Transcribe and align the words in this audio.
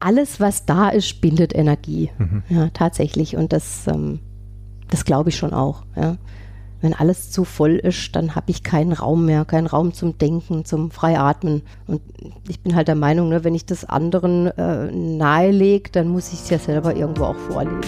alles, 0.00 0.40
was 0.40 0.64
da 0.64 0.88
ist, 0.88 1.20
bindet 1.20 1.54
Energie. 1.54 2.10
Mhm. 2.18 2.42
Ja, 2.48 2.70
tatsächlich. 2.72 3.36
Und 3.36 3.52
das, 3.52 3.86
ähm, 3.86 4.20
das 4.88 5.04
glaube 5.04 5.28
ich 5.28 5.36
schon 5.36 5.52
auch. 5.52 5.84
Ja. 5.94 6.16
Wenn 6.80 6.94
alles 6.94 7.30
zu 7.30 7.44
voll 7.44 7.72
ist, 7.72 8.16
dann 8.16 8.34
habe 8.34 8.50
ich 8.50 8.62
keinen 8.62 8.94
Raum 8.94 9.26
mehr, 9.26 9.44
keinen 9.44 9.66
Raum 9.66 9.92
zum 9.92 10.16
Denken, 10.16 10.64
zum 10.64 10.90
Freiatmen. 10.90 11.60
Und 11.86 12.00
ich 12.48 12.62
bin 12.62 12.74
halt 12.74 12.88
der 12.88 12.94
Meinung, 12.94 13.28
ne, 13.28 13.44
wenn 13.44 13.54
ich 13.54 13.66
das 13.66 13.84
anderen 13.84 14.46
äh, 14.46 14.90
nahelege, 14.90 15.90
dann 15.92 16.08
muss 16.08 16.32
ich 16.32 16.40
es 16.40 16.48
ja 16.48 16.58
selber 16.58 16.96
irgendwo 16.96 17.24
auch 17.24 17.36
vorleben. 17.36 17.82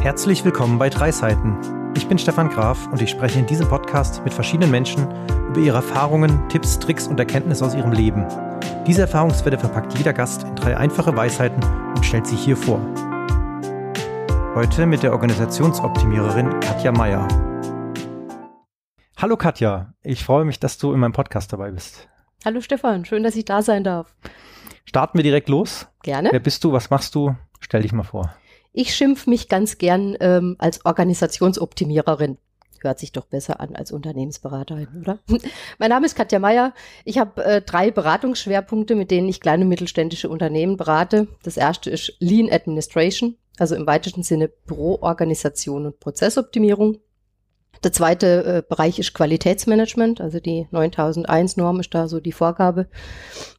Herzlich 0.00 0.44
willkommen 0.44 0.80
bei 0.80 0.88
Drei 0.88 1.12
Seiten. 1.12 1.56
Ich 1.96 2.08
bin 2.08 2.18
Stefan 2.18 2.48
Graf 2.48 2.88
und 2.90 3.00
ich 3.00 3.10
spreche 3.10 3.38
in 3.38 3.46
diesem 3.46 3.68
Podcast 3.68 4.22
mit 4.24 4.34
verschiedenen 4.34 4.72
Menschen 4.72 5.06
über 5.56 5.64
ihre 5.64 5.76
Erfahrungen, 5.76 6.46
Tipps, 6.50 6.78
Tricks 6.78 7.06
und 7.06 7.18
Erkenntnisse 7.18 7.64
aus 7.64 7.74
ihrem 7.74 7.92
Leben. 7.92 8.26
Diese 8.86 9.00
Erfahrungswerte 9.00 9.58
verpackt 9.58 9.96
jeder 9.96 10.12
Gast 10.12 10.42
in 10.42 10.54
drei 10.54 10.76
einfache 10.76 11.16
Weisheiten 11.16 11.64
und 11.96 12.04
stellt 12.04 12.26
sie 12.26 12.36
hier 12.36 12.58
vor. 12.58 12.78
Heute 14.54 14.84
mit 14.84 15.02
der 15.02 15.12
Organisationsoptimiererin 15.12 16.60
Katja 16.60 16.92
Meyer. 16.92 17.26
Hallo 19.16 19.38
Katja, 19.38 19.94
ich 20.02 20.22
freue 20.22 20.44
mich, 20.44 20.60
dass 20.60 20.76
du 20.76 20.92
in 20.92 21.00
meinem 21.00 21.12
Podcast 21.12 21.50
dabei 21.54 21.70
bist. 21.70 22.06
Hallo 22.44 22.60
Stefan, 22.60 23.06
schön, 23.06 23.22
dass 23.22 23.34
ich 23.34 23.46
da 23.46 23.62
sein 23.62 23.82
darf. 23.82 24.14
Starten 24.84 25.16
wir 25.16 25.22
direkt 25.22 25.48
los. 25.48 25.86
Gerne. 26.02 26.28
Wer 26.32 26.40
bist 26.40 26.64
du? 26.64 26.72
Was 26.72 26.90
machst 26.90 27.14
du? 27.14 27.34
Stell 27.60 27.80
dich 27.80 27.94
mal 27.94 28.02
vor. 28.02 28.30
Ich 28.74 28.94
schimpf 28.94 29.26
mich 29.26 29.48
ganz 29.48 29.78
gern 29.78 30.18
ähm, 30.20 30.56
als 30.58 30.84
Organisationsoptimiererin. 30.84 32.36
Hört 32.86 33.00
sich 33.00 33.10
doch 33.10 33.26
besser 33.26 33.58
an 33.58 33.74
als 33.74 33.90
Unternehmensberaterin, 33.90 34.86
oder? 35.00 35.18
mein 35.78 35.90
Name 35.90 36.06
ist 36.06 36.14
Katja 36.14 36.38
Meyer. 36.38 36.72
Ich 37.04 37.18
habe 37.18 37.44
äh, 37.44 37.60
drei 37.60 37.90
Beratungsschwerpunkte, 37.90 38.94
mit 38.94 39.10
denen 39.10 39.28
ich 39.28 39.40
kleine 39.40 39.64
mittelständische 39.64 40.28
Unternehmen 40.28 40.76
berate. 40.76 41.26
Das 41.42 41.56
erste 41.56 41.90
ist 41.90 42.14
Lean 42.20 42.48
Administration, 42.48 43.38
also 43.58 43.74
im 43.74 43.88
weitesten 43.88 44.22
Sinne 44.22 44.46
Büroorganisation 44.46 45.86
und 45.86 45.98
Prozessoptimierung. 45.98 46.98
Der 47.82 47.92
zweite 47.92 48.44
äh, 48.44 48.62
Bereich 48.68 49.00
ist 49.00 49.14
Qualitätsmanagement, 49.14 50.20
also 50.20 50.38
die 50.38 50.68
9001-Norm 50.72 51.80
ist 51.80 51.92
da 51.92 52.06
so 52.06 52.20
die 52.20 52.30
Vorgabe. 52.30 52.86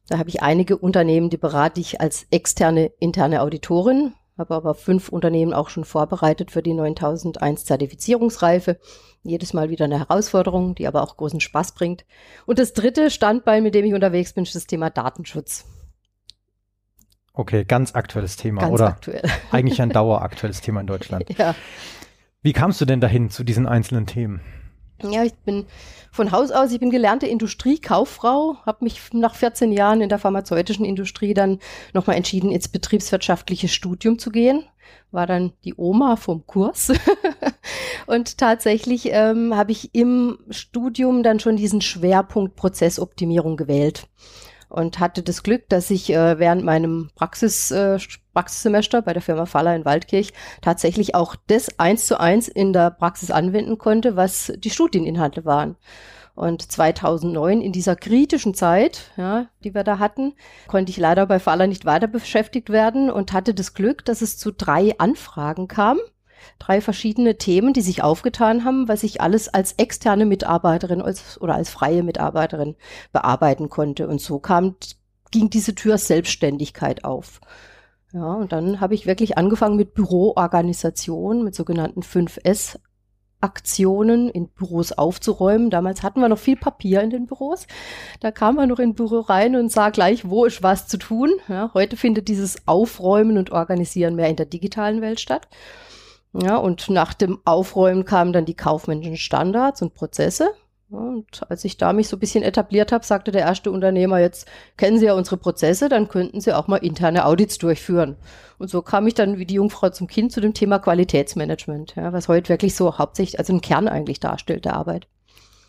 Da 0.08 0.16
habe 0.16 0.30
ich 0.30 0.40
einige 0.40 0.78
Unternehmen, 0.78 1.28
die 1.28 1.36
berate 1.36 1.82
ich 1.82 2.00
als 2.00 2.26
externe 2.30 2.92
interne 2.98 3.42
Auditorin, 3.42 4.14
habe 4.38 4.54
aber 4.54 4.74
fünf 4.74 5.08
Unternehmen 5.08 5.52
auch 5.52 5.68
schon 5.68 5.84
vorbereitet 5.84 6.50
für 6.50 6.62
die 6.62 6.72
9001 6.72 7.64
Zertifizierungsreife. 7.64 8.78
Jedes 9.22 9.52
Mal 9.52 9.68
wieder 9.68 9.84
eine 9.86 9.98
Herausforderung, 9.98 10.74
die 10.74 10.86
aber 10.86 11.02
auch 11.02 11.16
großen 11.16 11.40
Spaß 11.40 11.72
bringt. 11.72 12.04
Und 12.46 12.58
das 12.58 12.72
dritte 12.72 13.10
Standbein, 13.10 13.62
mit 13.62 13.74
dem 13.74 13.84
ich 13.84 13.94
unterwegs 13.94 14.32
bin, 14.32 14.44
ist 14.44 14.54
das 14.54 14.66
Thema 14.66 14.90
Datenschutz. 14.90 15.64
Okay, 17.32 17.64
ganz 17.64 17.94
aktuelles 17.94 18.36
Thema, 18.36 18.62
ganz 18.62 18.72
oder? 18.74 18.86
Aktuell. 18.86 19.22
Eigentlich 19.50 19.82
ein 19.82 19.90
daueraktuelles 19.94 20.60
Thema 20.60 20.80
in 20.80 20.86
Deutschland. 20.86 21.24
Ja. 21.38 21.54
Wie 22.42 22.52
kamst 22.52 22.80
du 22.80 22.84
denn 22.84 23.00
dahin 23.00 23.30
zu 23.30 23.44
diesen 23.44 23.66
einzelnen 23.66 24.06
Themen? 24.06 24.40
Ja, 25.02 25.22
ich 25.22 25.34
bin 25.34 25.66
von 26.10 26.32
Haus 26.32 26.50
aus, 26.50 26.72
ich 26.72 26.80
bin 26.80 26.90
gelernte 26.90 27.26
Industriekauffrau, 27.26 28.56
habe 28.66 28.84
mich 28.84 29.00
nach 29.12 29.36
14 29.36 29.70
Jahren 29.70 30.00
in 30.00 30.08
der 30.08 30.18
pharmazeutischen 30.18 30.84
Industrie 30.84 31.34
dann 31.34 31.60
nochmal 31.92 32.16
entschieden, 32.16 32.50
ins 32.50 32.68
betriebswirtschaftliche 32.68 33.68
Studium 33.68 34.18
zu 34.18 34.30
gehen. 34.30 34.64
War 35.10 35.26
dann 35.26 35.52
die 35.64 35.74
Oma 35.76 36.16
vom 36.16 36.46
Kurs. 36.46 36.92
und 38.06 38.38
tatsächlich 38.38 39.10
ähm, 39.12 39.54
habe 39.54 39.72
ich 39.72 39.94
im 39.94 40.38
Studium 40.50 41.22
dann 41.22 41.40
schon 41.40 41.56
diesen 41.56 41.80
Schwerpunkt 41.80 42.56
Prozessoptimierung 42.56 43.56
gewählt 43.56 44.08
und 44.68 44.98
hatte 44.98 45.22
das 45.22 45.42
Glück, 45.42 45.68
dass 45.68 45.90
ich 45.90 46.10
äh, 46.10 46.38
während 46.38 46.64
meinem 46.64 47.10
Praxis, 47.14 47.70
äh, 47.70 47.98
Praxissemester 48.34 49.02
bei 49.02 49.12
der 49.12 49.22
Firma 49.22 49.46
Faller 49.46 49.74
in 49.74 49.84
Waldkirch 49.84 50.32
tatsächlich 50.60 51.14
auch 51.14 51.36
das 51.46 51.78
eins 51.78 52.06
zu 52.06 52.20
eins 52.20 52.48
in 52.48 52.72
der 52.72 52.90
Praxis 52.90 53.30
anwenden 53.30 53.78
konnte, 53.78 54.16
was 54.16 54.52
die 54.56 54.70
Studieninhalte 54.70 55.44
waren. 55.44 55.76
Und 56.34 56.70
2009 56.70 57.60
in 57.60 57.72
dieser 57.72 57.96
kritischen 57.96 58.54
Zeit, 58.54 59.10
ja, 59.16 59.46
die 59.64 59.74
wir 59.74 59.82
da 59.82 59.98
hatten, 59.98 60.34
konnte 60.68 60.90
ich 60.90 60.96
leider 60.96 61.26
bei 61.26 61.40
Faller 61.40 61.66
nicht 61.66 61.84
weiter 61.84 62.06
beschäftigt 62.06 62.70
werden 62.70 63.10
und 63.10 63.32
hatte 63.32 63.54
das 63.54 63.74
Glück, 63.74 64.04
dass 64.04 64.22
es 64.22 64.38
zu 64.38 64.52
drei 64.52 64.96
Anfragen 64.98 65.66
kam 65.66 65.98
drei 66.58 66.80
verschiedene 66.80 67.38
Themen, 67.38 67.72
die 67.72 67.80
sich 67.80 68.02
aufgetan 68.02 68.64
haben, 68.64 68.88
was 68.88 69.02
ich 69.02 69.20
alles 69.20 69.48
als 69.48 69.72
externe 69.72 70.26
Mitarbeiterin 70.26 71.02
als, 71.02 71.40
oder 71.40 71.54
als 71.54 71.70
freie 71.70 72.02
Mitarbeiterin 72.02 72.76
bearbeiten 73.12 73.68
konnte. 73.68 74.08
Und 74.08 74.20
so 74.20 74.38
kam, 74.38 74.76
ging 75.30 75.50
diese 75.50 75.74
Tür 75.74 75.98
Selbstständigkeit 75.98 77.04
auf. 77.04 77.40
Ja, 78.12 78.34
und 78.34 78.52
dann 78.52 78.80
habe 78.80 78.94
ich 78.94 79.06
wirklich 79.06 79.36
angefangen 79.36 79.76
mit 79.76 79.94
Büroorganisation, 79.94 81.44
mit 81.44 81.54
sogenannten 81.54 82.00
5S 82.00 82.78
Aktionen 83.40 84.28
in 84.30 84.48
Büros 84.48 84.92
aufzuräumen. 84.92 85.70
Damals 85.70 86.02
hatten 86.02 86.20
wir 86.20 86.28
noch 86.28 86.38
viel 86.38 86.56
Papier 86.56 87.02
in 87.02 87.10
den 87.10 87.26
Büros. 87.26 87.66
Da 88.20 88.32
kam 88.32 88.56
man 88.56 88.68
noch 88.68 88.80
in 88.80 88.94
Büro 88.94 89.20
rein 89.20 89.54
und 89.54 89.70
sah 89.70 89.90
gleich, 89.90 90.28
wo 90.28 90.44
ist 90.44 90.62
was 90.62 90.88
zu 90.88 90.96
tun. 90.96 91.30
Ja, 91.48 91.70
heute 91.74 91.96
findet 91.96 92.28
dieses 92.28 92.66
Aufräumen 92.66 93.38
und 93.38 93.52
Organisieren 93.52 94.16
mehr 94.16 94.28
in 94.28 94.36
der 94.36 94.46
digitalen 94.46 95.00
Welt 95.00 95.20
statt. 95.20 95.48
Ja, 96.32 96.56
und 96.56 96.90
nach 96.90 97.14
dem 97.14 97.40
Aufräumen 97.44 98.04
kamen 98.04 98.32
dann 98.32 98.44
die 98.44 98.54
kaufmännischen 98.54 99.16
Standards 99.16 99.82
und 99.82 99.94
Prozesse. 99.94 100.50
Und 100.90 101.42
als 101.50 101.64
ich 101.64 101.76
da 101.76 101.92
mich 101.92 102.08
so 102.08 102.16
ein 102.16 102.20
bisschen 102.20 102.42
etabliert 102.42 102.92
habe, 102.92 103.04
sagte 103.04 103.30
der 103.30 103.42
erste 103.42 103.70
Unternehmer, 103.70 104.20
jetzt 104.20 104.48
kennen 104.78 104.98
Sie 104.98 105.04
ja 105.04 105.12
unsere 105.12 105.36
Prozesse, 105.36 105.90
dann 105.90 106.08
könnten 106.08 106.40
Sie 106.40 106.54
auch 106.54 106.66
mal 106.66 106.78
interne 106.78 107.26
Audits 107.26 107.58
durchführen. 107.58 108.16
Und 108.58 108.70
so 108.70 108.80
kam 108.80 109.06
ich 109.06 109.14
dann 109.14 109.36
wie 109.38 109.44
die 109.44 109.54
Jungfrau 109.54 109.90
zum 109.90 110.06
Kind 110.06 110.32
zu 110.32 110.40
dem 110.40 110.54
Thema 110.54 110.78
Qualitätsmanagement, 110.78 111.94
ja, 111.96 112.12
was 112.14 112.28
heute 112.28 112.48
wirklich 112.48 112.74
so 112.74 112.96
hauptsächlich, 112.96 113.38
also 113.38 113.52
ein 113.52 113.60
Kern 113.60 113.86
eigentlich 113.86 114.18
darstellt 114.20 114.64
der 114.64 114.74
Arbeit. 114.74 115.08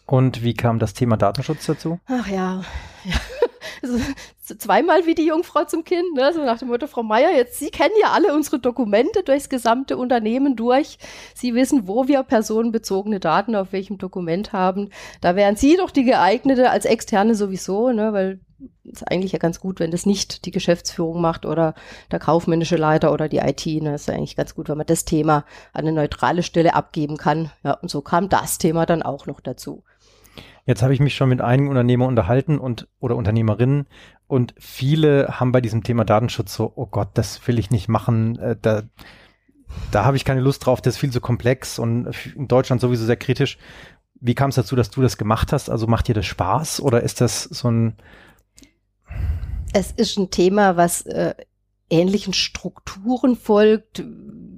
Und 0.09 0.41
wie 0.41 0.55
kam 0.55 0.79
das 0.79 0.95
Thema 0.95 1.17
Datenschutz 1.17 1.67
dazu? 1.67 1.99
Ach 2.07 2.27
ja, 2.27 2.63
zweimal 4.57 5.05
wie 5.05 5.13
die 5.13 5.27
Jungfrau 5.27 5.65
zum 5.65 5.83
Kind, 5.83 6.15
ne? 6.15 6.33
so 6.33 6.43
nach 6.43 6.57
dem 6.57 6.69
Motto, 6.69 6.87
Frau 6.87 7.03
Meier, 7.03 7.29
jetzt 7.29 7.59
Sie 7.59 7.69
kennen 7.69 7.93
ja 8.01 8.09
alle 8.11 8.33
unsere 8.33 8.57
Dokumente 8.57 9.21
durchs 9.21 9.49
gesamte 9.49 9.97
Unternehmen 9.97 10.55
durch. 10.55 10.97
Sie 11.35 11.53
wissen, 11.53 11.87
wo 11.87 12.07
wir 12.07 12.23
personenbezogene 12.23 13.19
Daten 13.19 13.55
auf 13.55 13.71
welchem 13.71 13.99
Dokument 13.99 14.51
haben. 14.51 14.89
Da 15.21 15.35
wären 15.35 15.55
Sie 15.55 15.77
doch 15.77 15.91
die 15.91 16.05
geeignete 16.05 16.71
als 16.71 16.85
Externe 16.85 17.35
sowieso, 17.35 17.91
ne? 17.91 18.11
weil 18.11 18.39
es 18.85 19.01
ist 19.01 19.11
eigentlich 19.11 19.33
ja 19.33 19.39
ganz 19.39 19.59
gut, 19.59 19.79
wenn 19.79 19.91
das 19.91 20.07
nicht 20.07 20.45
die 20.45 20.51
Geschäftsführung 20.51 21.21
macht 21.21 21.45
oder 21.45 21.75
der 22.11 22.17
kaufmännische 22.17 22.77
Leiter 22.77 23.13
oder 23.13 23.29
die 23.29 23.37
IT. 23.37 23.63
Ne? 23.65 23.93
Ist 23.93 24.09
eigentlich 24.09 24.35
ganz 24.35 24.55
gut, 24.55 24.69
wenn 24.69 24.77
man 24.77 24.87
das 24.87 25.05
Thema 25.05 25.45
an 25.71 25.81
eine 25.81 25.91
neutrale 25.91 26.41
Stelle 26.41 26.73
abgeben 26.73 27.17
kann. 27.17 27.51
Ja, 27.63 27.73
und 27.73 27.89
so 27.89 28.01
kam 28.01 28.27
das 28.27 28.57
Thema 28.57 28.87
dann 28.87 29.03
auch 29.03 29.27
noch 29.27 29.39
dazu. 29.39 29.83
Jetzt 30.69 30.83
habe 30.83 30.93
ich 30.93 30.99
mich 30.99 31.15
schon 31.15 31.29
mit 31.29 31.41
einigen 31.41 31.67
Unternehmern 31.67 32.09
unterhalten 32.09 32.59
und 32.59 32.87
oder 32.99 33.15
Unternehmerinnen 33.15 33.87
und 34.27 34.53
viele 34.59 35.39
haben 35.39 35.51
bei 35.51 35.61
diesem 35.61 35.83
Thema 35.83 36.05
Datenschutz 36.05 36.53
so, 36.53 36.71
oh 36.75 36.85
Gott, 36.85 37.07
das 37.15 37.47
will 37.47 37.57
ich 37.57 37.71
nicht 37.71 37.87
machen, 37.87 38.37
äh, 38.37 38.55
da, 38.61 38.83
da 39.89 40.05
habe 40.05 40.15
ich 40.15 40.25
keine 40.25 40.41
Lust 40.41 40.63
drauf, 40.63 40.79
das 40.79 40.93
ist 40.93 40.99
viel 40.99 41.09
zu 41.09 41.21
komplex 41.21 41.79
und 41.79 42.13
in 42.35 42.47
Deutschland 42.47 42.81
sowieso 42.81 43.03
sehr 43.03 43.15
kritisch. 43.15 43.57
Wie 44.21 44.35
kam 44.35 44.51
es 44.51 44.57
dazu, 44.57 44.75
dass 44.75 44.91
du 44.91 45.01
das 45.01 45.17
gemacht 45.17 45.53
hast? 45.53 45.71
Also 45.71 45.87
macht 45.87 46.07
dir 46.07 46.13
das 46.13 46.27
Spaß 46.27 46.81
oder 46.81 47.01
ist 47.01 47.19
das 47.19 47.45
so 47.45 47.71
ein 47.71 47.95
Es 49.73 49.91
ist 49.91 50.19
ein 50.19 50.29
Thema, 50.29 50.77
was 50.77 51.01
äh, 51.07 51.33
ähnlichen 51.89 52.33
Strukturen 52.33 53.35
folgt, 53.35 54.03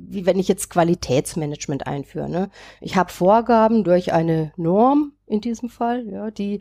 wie 0.09 0.25
wenn 0.25 0.39
ich 0.39 0.49
jetzt 0.49 0.69
Qualitätsmanagement 0.69 1.87
einführe. 1.87 2.29
Ne? 2.29 2.49
Ich 2.81 2.97
habe 2.97 3.13
Vorgaben 3.13 3.85
durch 3.85 4.11
eine 4.11 4.51
Norm 4.57 5.13
in 5.31 5.41
diesem 5.41 5.69
Fall, 5.69 6.07
ja, 6.07 6.31
die 6.31 6.59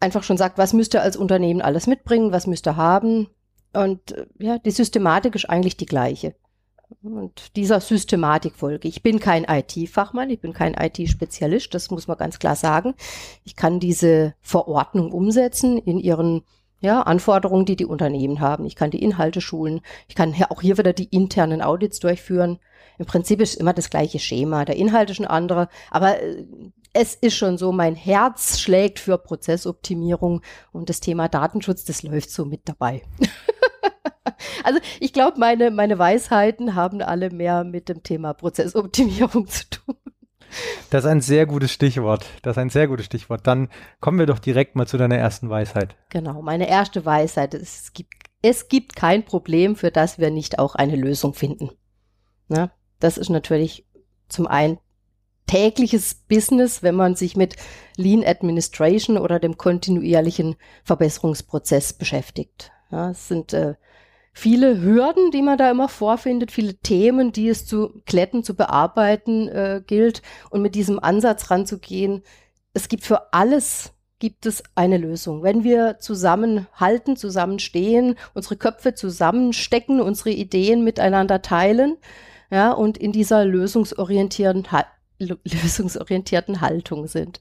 einfach 0.00 0.22
schon 0.22 0.36
sagt, 0.36 0.58
was 0.58 0.72
müsste 0.72 1.00
als 1.00 1.16
Unternehmen 1.16 1.62
alles 1.62 1.86
mitbringen, 1.86 2.32
was 2.32 2.46
müsste 2.46 2.76
haben. 2.76 3.28
Und 3.72 4.14
ja, 4.38 4.58
die 4.58 4.70
Systematik 4.70 5.34
ist 5.34 5.48
eigentlich 5.48 5.76
die 5.76 5.86
gleiche. 5.86 6.34
Und 7.02 7.56
dieser 7.56 7.80
Systematik 7.80 8.54
folge. 8.54 8.88
Ich 8.88 9.02
bin 9.02 9.18
kein 9.18 9.44
IT-Fachmann, 9.44 10.30
ich 10.30 10.40
bin 10.40 10.52
kein 10.52 10.74
IT-Spezialist, 10.74 11.74
das 11.74 11.90
muss 11.90 12.06
man 12.06 12.18
ganz 12.18 12.38
klar 12.38 12.56
sagen. 12.56 12.94
Ich 13.44 13.56
kann 13.56 13.80
diese 13.80 14.34
Verordnung 14.40 15.12
umsetzen 15.12 15.78
in 15.78 15.98
ihren 15.98 16.42
ja, 16.80 17.02
Anforderungen, 17.02 17.64
die 17.64 17.76
die 17.76 17.86
Unternehmen 17.86 18.40
haben. 18.40 18.66
Ich 18.66 18.76
kann 18.76 18.90
die 18.90 19.02
Inhalte 19.02 19.40
schulen. 19.40 19.80
Ich 20.06 20.14
kann 20.14 20.34
auch 20.50 20.60
hier 20.60 20.76
wieder 20.76 20.92
die 20.92 21.08
internen 21.08 21.62
Audits 21.62 21.98
durchführen. 21.98 22.58
Im 22.98 23.06
Prinzip 23.06 23.40
ist 23.40 23.54
immer 23.54 23.72
das 23.72 23.90
gleiche 23.90 24.18
Schema. 24.18 24.64
Der 24.64 24.76
Inhalt 24.76 25.10
ist 25.10 25.18
ein 25.18 25.26
anderer. 25.26 25.68
Aber 25.90 26.20
äh, 26.20 26.44
es 26.94 27.14
ist 27.16 27.36
schon 27.36 27.58
so, 27.58 27.72
mein 27.72 27.96
Herz 27.96 28.60
schlägt 28.60 29.00
für 29.00 29.18
Prozessoptimierung 29.18 30.42
und 30.72 30.88
das 30.88 31.00
Thema 31.00 31.28
Datenschutz, 31.28 31.84
das 31.84 32.02
läuft 32.02 32.30
so 32.30 32.44
mit 32.44 32.68
dabei. 32.68 33.02
also 34.64 34.78
ich 35.00 35.12
glaube, 35.12 35.38
meine, 35.38 35.72
meine 35.72 35.98
Weisheiten 35.98 36.76
haben 36.76 37.02
alle 37.02 37.30
mehr 37.30 37.64
mit 37.64 37.88
dem 37.88 38.04
Thema 38.04 38.32
Prozessoptimierung 38.32 39.48
zu 39.48 39.68
tun. 39.70 39.96
Das 40.90 41.04
ist 41.04 41.10
ein 41.10 41.20
sehr 41.20 41.46
gutes 41.46 41.72
Stichwort. 41.72 42.26
Das 42.42 42.52
ist 42.52 42.58
ein 42.60 42.70
sehr 42.70 42.86
gutes 42.86 43.06
Stichwort. 43.06 43.44
Dann 43.44 43.68
kommen 44.00 44.20
wir 44.20 44.26
doch 44.26 44.38
direkt 44.38 44.76
mal 44.76 44.86
zu 44.86 44.96
deiner 44.96 45.16
ersten 45.16 45.50
Weisheit. 45.50 45.96
Genau, 46.10 46.42
meine 46.42 46.68
erste 46.68 47.04
Weisheit 47.04 47.54
ist, 47.54 47.82
es 47.82 47.92
gibt, 47.92 48.14
es 48.40 48.68
gibt 48.68 48.94
kein 48.94 49.24
Problem, 49.24 49.74
für 49.74 49.90
das 49.90 50.18
wir 50.18 50.30
nicht 50.30 50.60
auch 50.60 50.76
eine 50.76 50.94
Lösung 50.94 51.34
finden. 51.34 51.70
Ne? 52.46 52.70
Das 53.00 53.18
ist 53.18 53.30
natürlich 53.30 53.84
zum 54.28 54.46
einen 54.46 54.78
tägliches 55.46 56.14
Business, 56.14 56.82
wenn 56.82 56.94
man 56.94 57.14
sich 57.14 57.36
mit 57.36 57.56
Lean 57.96 58.24
Administration 58.24 59.18
oder 59.18 59.38
dem 59.38 59.56
kontinuierlichen 59.56 60.56
Verbesserungsprozess 60.84 61.92
beschäftigt. 61.92 62.72
Ja, 62.90 63.10
es 63.10 63.28
sind 63.28 63.52
äh, 63.52 63.74
viele 64.32 64.80
Hürden, 64.80 65.30
die 65.30 65.42
man 65.42 65.58
da 65.58 65.70
immer 65.70 65.88
vorfindet, 65.88 66.50
viele 66.50 66.74
Themen, 66.74 67.32
die 67.32 67.48
es 67.48 67.66
zu 67.66 68.02
kletten, 68.06 68.42
zu 68.42 68.54
bearbeiten 68.54 69.48
äh, 69.48 69.82
gilt 69.86 70.22
und 70.50 70.62
mit 70.62 70.74
diesem 70.74 70.98
Ansatz 70.98 71.50
ranzugehen. 71.50 72.22
Es 72.72 72.88
gibt 72.88 73.04
für 73.04 73.32
alles 73.32 73.92
gibt 74.18 74.46
es 74.46 74.62
eine 74.74 74.96
Lösung. 74.96 75.42
Wenn 75.42 75.64
wir 75.64 75.98
zusammenhalten, 75.98 77.16
zusammenstehen, 77.16 78.16
unsere 78.32 78.56
Köpfe 78.56 78.94
zusammenstecken, 78.94 80.00
unsere 80.00 80.30
Ideen 80.30 80.82
miteinander 80.82 81.42
teilen, 81.42 81.98
ja, 82.50 82.72
und 82.72 82.96
in 82.96 83.12
dieser 83.12 83.44
lösungsorientierten, 83.44 84.66
lösungsorientierten 85.44 86.60
Haltung 86.60 87.06
sind. 87.06 87.40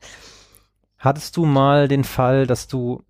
Hattest 0.98 1.36
du 1.38 1.46
mal 1.46 1.88
den 1.88 2.04
Fall, 2.04 2.48
dass 2.48 2.68
du 2.68 3.04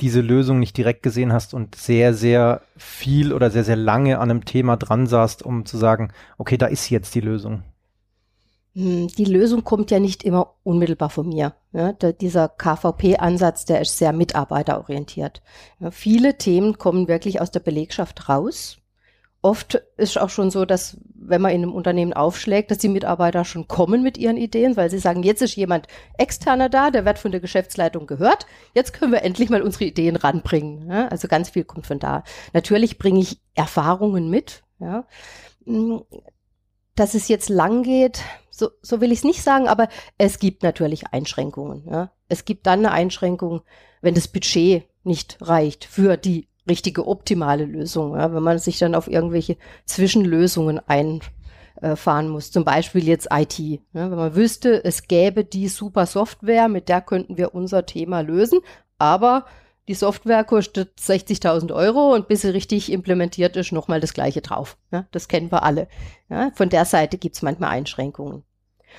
diese 0.00 0.20
Lösung 0.20 0.58
nicht 0.58 0.76
direkt 0.76 1.02
gesehen 1.02 1.32
hast 1.32 1.54
und 1.54 1.74
sehr, 1.74 2.14
sehr 2.14 2.62
viel 2.76 3.32
oder 3.32 3.50
sehr, 3.50 3.64
sehr 3.64 3.76
lange 3.76 4.18
an 4.18 4.30
einem 4.30 4.44
Thema 4.44 4.76
dran 4.76 5.06
saßt, 5.06 5.42
um 5.42 5.64
zu 5.64 5.78
sagen, 5.78 6.12
okay, 6.38 6.56
da 6.56 6.66
ist 6.66 6.90
jetzt 6.90 7.14
die 7.14 7.20
Lösung? 7.20 7.62
Hm, 8.74 9.08
die 9.08 9.24
Lösung 9.24 9.64
kommt 9.64 9.90
ja 9.90 10.00
nicht 10.00 10.24
immer 10.24 10.54
unmittelbar 10.64 11.10
von 11.10 11.28
mir. 11.28 11.54
Ja, 11.72 11.92
der, 11.92 12.12
dieser 12.12 12.48
KVP-Ansatz, 12.48 13.64
der 13.64 13.80
ist 13.80 13.98
sehr 13.98 14.12
mitarbeiterorientiert. 14.12 15.42
Ja, 15.78 15.90
viele 15.90 16.38
Themen 16.38 16.78
kommen 16.78 17.06
wirklich 17.06 17.40
aus 17.40 17.50
der 17.50 17.60
Belegschaft 17.60 18.28
raus 18.28 18.81
oft 19.42 19.74
ist 19.96 20.18
auch 20.18 20.30
schon 20.30 20.50
so, 20.50 20.64
dass 20.64 20.96
wenn 21.14 21.42
man 21.42 21.52
in 21.52 21.62
einem 21.62 21.74
Unternehmen 21.74 22.12
aufschlägt, 22.12 22.70
dass 22.70 22.78
die 22.78 22.88
Mitarbeiter 22.88 23.44
schon 23.44 23.68
kommen 23.68 24.02
mit 24.02 24.16
ihren 24.16 24.36
Ideen, 24.36 24.76
weil 24.76 24.88
sie 24.88 24.98
sagen, 24.98 25.22
jetzt 25.24 25.42
ist 25.42 25.56
jemand 25.56 25.88
externer 26.16 26.68
da, 26.68 26.90
der 26.90 27.04
wird 27.04 27.18
von 27.18 27.32
der 27.32 27.40
Geschäftsleitung 27.40 28.06
gehört, 28.06 28.46
jetzt 28.74 28.92
können 28.92 29.12
wir 29.12 29.22
endlich 29.22 29.50
mal 29.50 29.62
unsere 29.62 29.84
Ideen 29.84 30.16
ranbringen. 30.16 30.88
Ja, 30.88 31.08
also 31.08 31.28
ganz 31.28 31.50
viel 31.50 31.64
kommt 31.64 31.86
von 31.86 31.98
da. 31.98 32.22
Natürlich 32.52 32.98
bringe 32.98 33.20
ich 33.20 33.40
Erfahrungen 33.54 34.30
mit. 34.30 34.62
Ja. 34.78 35.06
Hm, 35.66 36.02
dass 36.94 37.14
es 37.14 37.28
jetzt 37.28 37.48
lang 37.48 37.82
geht, 37.82 38.20
so, 38.50 38.68
so 38.82 39.00
will 39.00 39.12
ich 39.12 39.20
es 39.20 39.24
nicht 39.24 39.42
sagen, 39.42 39.66
aber 39.66 39.88
es 40.18 40.38
gibt 40.38 40.62
natürlich 40.62 41.06
Einschränkungen. 41.08 41.88
Ja. 41.90 42.12
Es 42.28 42.44
gibt 42.44 42.66
dann 42.66 42.80
eine 42.80 42.92
Einschränkung, 42.92 43.62
wenn 44.02 44.14
das 44.14 44.28
Budget 44.28 44.84
nicht 45.04 45.38
reicht 45.40 45.84
für 45.84 46.16
die 46.16 46.48
richtige 46.68 47.06
optimale 47.06 47.64
Lösung, 47.64 48.16
ja, 48.16 48.32
wenn 48.32 48.42
man 48.42 48.58
sich 48.58 48.78
dann 48.78 48.94
auf 48.94 49.08
irgendwelche 49.08 49.56
Zwischenlösungen 49.84 50.80
einfahren 50.86 52.28
muss. 52.28 52.50
Zum 52.50 52.64
Beispiel 52.64 53.04
jetzt 53.04 53.28
IT. 53.32 53.58
Ja, 53.58 53.80
wenn 53.92 54.16
man 54.16 54.34
wüsste, 54.34 54.84
es 54.84 55.08
gäbe 55.08 55.44
die 55.44 55.68
super 55.68 56.06
Software, 56.06 56.68
mit 56.68 56.88
der 56.88 57.00
könnten 57.00 57.36
wir 57.36 57.54
unser 57.54 57.86
Thema 57.86 58.20
lösen, 58.20 58.60
aber 58.98 59.46
die 59.88 59.94
Software 59.94 60.44
kostet 60.44 60.96
60.000 61.00 61.74
Euro 61.74 62.14
und 62.14 62.28
bis 62.28 62.42
sie 62.42 62.50
richtig 62.50 62.92
implementiert 62.92 63.56
ist, 63.56 63.72
nochmal 63.72 63.98
das 63.98 64.14
gleiche 64.14 64.40
drauf. 64.40 64.78
Ja, 64.92 65.06
das 65.10 65.26
kennen 65.26 65.50
wir 65.50 65.64
alle. 65.64 65.88
Ja, 66.30 66.52
von 66.54 66.68
der 66.68 66.84
Seite 66.84 67.18
gibt 67.18 67.34
es 67.34 67.42
manchmal 67.42 67.70
Einschränkungen. 67.70 68.44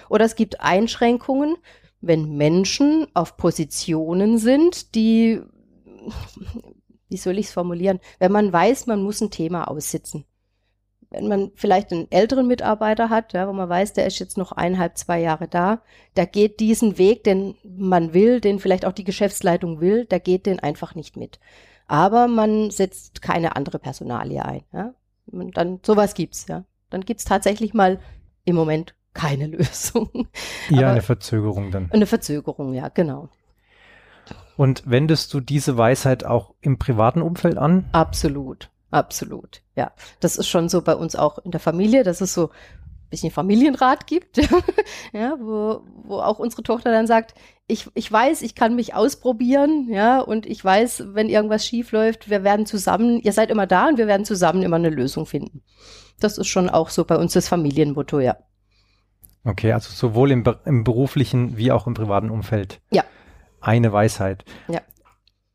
Oder 0.09 0.25
es 0.25 0.35
gibt 0.35 0.59
Einschränkungen, 0.59 1.55
wenn 2.01 2.35
Menschen 2.35 3.07
auf 3.13 3.37
Positionen 3.37 4.37
sind, 4.37 4.93
die 4.93 5.41
wie 7.13 7.17
soll 7.17 7.37
ich 7.37 7.47
es 7.47 7.53
formulieren, 7.53 7.99
wenn 8.19 8.31
man 8.31 8.51
weiß, 8.51 8.87
man 8.87 9.01
muss 9.03 9.21
ein 9.21 9.31
Thema 9.31 9.69
aussitzen. 9.69 10.25
Wenn 11.11 11.27
man 11.27 11.51
vielleicht 11.53 11.91
einen 11.91 12.11
älteren 12.11 12.47
Mitarbeiter 12.47 13.11
hat, 13.11 13.33
ja, 13.33 13.47
wo 13.47 13.53
man 13.53 13.69
weiß, 13.69 13.93
der 13.93 14.07
ist 14.07 14.17
jetzt 14.17 14.35
noch 14.35 14.51
eineinhalb, 14.51 14.97
zwei 14.97 15.21
Jahre 15.21 15.47
da, 15.47 15.81
der 16.15 16.25
geht 16.25 16.59
diesen 16.59 16.97
Weg, 16.97 17.23
den 17.23 17.55
man 17.63 18.15
will, 18.15 18.41
den 18.41 18.59
vielleicht 18.59 18.83
auch 18.83 18.93
die 18.93 19.03
Geschäftsleitung 19.03 19.79
will, 19.79 20.05
der 20.05 20.19
geht 20.19 20.47
den 20.47 20.59
einfach 20.59 20.95
nicht 20.95 21.15
mit. 21.15 21.39
Aber 21.87 22.27
man 22.27 22.71
setzt 22.71 23.21
keine 23.21 23.55
andere 23.55 23.77
Personalie 23.77 24.43
ein. 24.43 24.63
Ja. 24.73 24.95
Und 25.27 25.55
dann 25.55 25.79
sowas 25.85 26.15
gibt's, 26.15 26.47
ja. 26.47 26.65
Dann 26.89 27.01
gibt's 27.01 27.25
tatsächlich 27.25 27.75
mal 27.75 27.99
im 28.45 28.55
Moment 28.55 28.95
keine 29.13 29.45
Lösung. 29.55 30.09
Ja, 30.69 30.79
Aber 30.79 30.91
eine 30.91 31.01
Verzögerung 31.03 31.69
dann. 31.69 31.91
Eine 31.91 32.07
Verzögerung, 32.07 32.73
ja, 32.73 32.89
genau. 32.89 33.29
Und 34.55 34.83
wendest 34.85 35.33
du 35.33 35.39
diese 35.39 35.77
Weisheit 35.77 36.25
auch 36.25 36.53
im 36.61 36.77
privaten 36.77 37.21
Umfeld 37.21 37.57
an? 37.57 37.85
Absolut, 37.91 38.69
absolut. 38.91 39.61
Ja, 39.75 39.91
das 40.19 40.37
ist 40.37 40.47
schon 40.47 40.69
so 40.69 40.81
bei 40.81 40.95
uns 40.95 41.15
auch 41.15 41.39
in 41.39 41.51
der 41.51 41.59
Familie, 41.59 42.03
dass 42.03 42.21
es 42.21 42.33
so 42.33 42.49
ein 42.49 43.09
bisschen 43.09 43.31
Familienrat 43.31 44.05
gibt, 44.05 44.37
ja, 45.13 45.35
wo, 45.39 45.81
wo 46.03 46.19
auch 46.19 46.39
unsere 46.39 46.63
Tochter 46.63 46.91
dann 46.91 47.07
sagt, 47.07 47.33
ich, 47.67 47.89
ich 47.95 48.11
weiß, 48.11 48.41
ich 48.41 48.55
kann 48.55 48.75
mich 48.75 48.93
ausprobieren, 48.93 49.87
ja, 49.89 50.19
und 50.19 50.45
ich 50.45 50.63
weiß, 50.63 51.05
wenn 51.13 51.29
irgendwas 51.29 51.65
schief 51.65 51.91
läuft, 51.91 52.29
wir 52.29 52.43
werden 52.43 52.65
zusammen, 52.65 53.19
ihr 53.21 53.33
seid 53.33 53.49
immer 53.49 53.67
da 53.67 53.87
und 53.87 53.97
wir 53.97 54.07
werden 54.07 54.25
zusammen 54.25 54.61
immer 54.61 54.75
eine 54.75 54.89
Lösung 54.89 55.25
finden. 55.25 55.63
Das 56.19 56.37
ist 56.37 56.47
schon 56.47 56.69
auch 56.69 56.89
so 56.89 57.05
bei 57.05 57.17
uns 57.17 57.33
das 57.33 57.47
Familienmotto, 57.47 58.19
ja. 58.19 58.37
Okay, 59.45 59.73
also 59.73 59.91
sowohl 59.91 60.31
im, 60.31 60.43
im 60.65 60.83
beruflichen 60.83 61.57
wie 61.57 61.71
auch 61.71 61.87
im 61.87 61.95
privaten 61.95 62.29
Umfeld. 62.29 62.79
Ja, 62.91 63.03
eine 63.63 63.91
Weisheit. 63.91 64.45
Ja. 64.67 64.81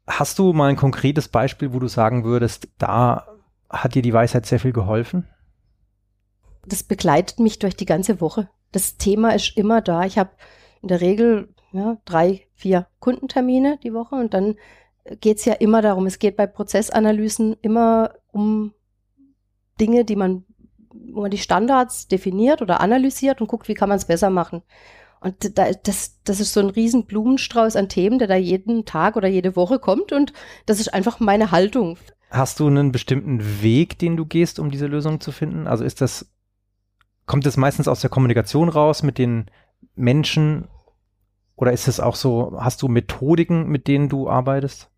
Hast 0.07 0.39
du 0.39 0.53
mal 0.53 0.71
ein 0.71 0.77
konkretes 0.77 1.29
Beispiel, 1.29 1.73
wo 1.73 1.79
du 1.79 1.89
sagen 1.89 2.25
würdest, 2.25 2.69
da 2.79 3.27
hat 3.69 3.95
dir 3.95 4.03
die 4.03 4.13
Weisheit 4.13 4.47
sehr 4.47 4.59
viel 4.59 4.73
geholfen? 4.73 5.29
Das 6.67 6.83
begleitet 6.83 7.39
mich 7.39 7.59
durch 7.59 7.77
die 7.77 7.87
ganze 7.87 8.21
Woche. 8.21 8.49
Das 8.73 8.97
Thema 8.97 9.35
ist 9.35 9.57
immer 9.57 9.81
da. 9.81 10.05
Ich 10.05 10.19
habe 10.19 10.31
in 10.83 10.89
der 10.89 11.01
Regel 11.01 11.55
ja, 11.73 11.99
drei, 12.05 12.47
vier 12.55 12.87
Kundentermine 12.99 13.79
die 13.83 13.93
Woche 13.93 14.15
und 14.15 14.35
dann 14.35 14.57
geht 15.21 15.39
es 15.39 15.45
ja 15.45 15.55
immer 15.55 15.83
darum, 15.83 16.07
es 16.07 16.19
geht 16.19 16.37
bei 16.37 16.47
Prozessanalysen 16.47 17.57
immer 17.63 18.15
um 18.31 18.75
Dinge, 19.81 20.05
die 20.05 20.17
man, 20.17 20.45
wo 20.91 21.23
man 21.23 21.31
die 21.31 21.39
Standards 21.39 22.09
definiert 22.09 22.63
oder 22.63 22.81
analysiert 22.81 23.41
und 23.41 23.47
guckt, 23.47 23.69
wie 23.69 23.75
kann 23.75 23.89
man 23.89 23.97
es 23.97 24.07
besser 24.07 24.31
machen. 24.31 24.63
Und 25.21 25.59
da, 25.59 25.73
das, 25.73 26.19
das 26.25 26.41
ist 26.41 26.53
so 26.53 26.61
ein 26.61 26.71
riesen 26.71 27.07
Blumenstrauß 27.07 27.77
an 27.77 27.89
Themen, 27.89 28.19
der 28.19 28.29
da 28.29 28.37
jeden 28.37 28.85
Tag 28.85 29.17
oder 29.17 29.29
jede 29.29 29.57
Woche 29.57 29.79
kommt. 29.79 30.13
Und 30.13 30.33
das 30.67 30.81
ist 30.81 30.95
einfach 30.95 31.21
meine 31.21 31.51
Haltung. 31.51 31.99
Hast 32.31 32.61
du 32.61 32.67
einen 32.67 32.93
bestimmten 32.93 33.63
Weg, 33.63 33.99
den 33.99 34.17
du 34.17 34.27
gehst, 34.27 34.59
um 34.59 34.71
diese 34.71 34.87
Lösung 34.87 35.21
zu 35.21 35.33
finden? 35.33 35.67
Also 35.67 35.85
ist 35.85 36.01
das, 36.01 36.31
kommt 37.27 37.47
das 37.47 37.57
meistens 37.57 37.89
aus 37.89 38.01
der 38.01 38.11
Kommunikation 38.11 38.69
raus 38.69 39.03
mit 39.03 39.19
den 39.19 39.47
Menschen? 39.95 40.69
Oder 41.57 41.73
ist 41.73 41.89
es 41.89 42.01
auch 42.01 42.15
so, 42.15 42.57
hast 42.61 42.83
du 42.83 42.89
Methodiken, 42.89 43.69
mit 43.69 43.89
denen 43.89 44.09
du 44.09 44.29
arbeitest? 44.29 44.91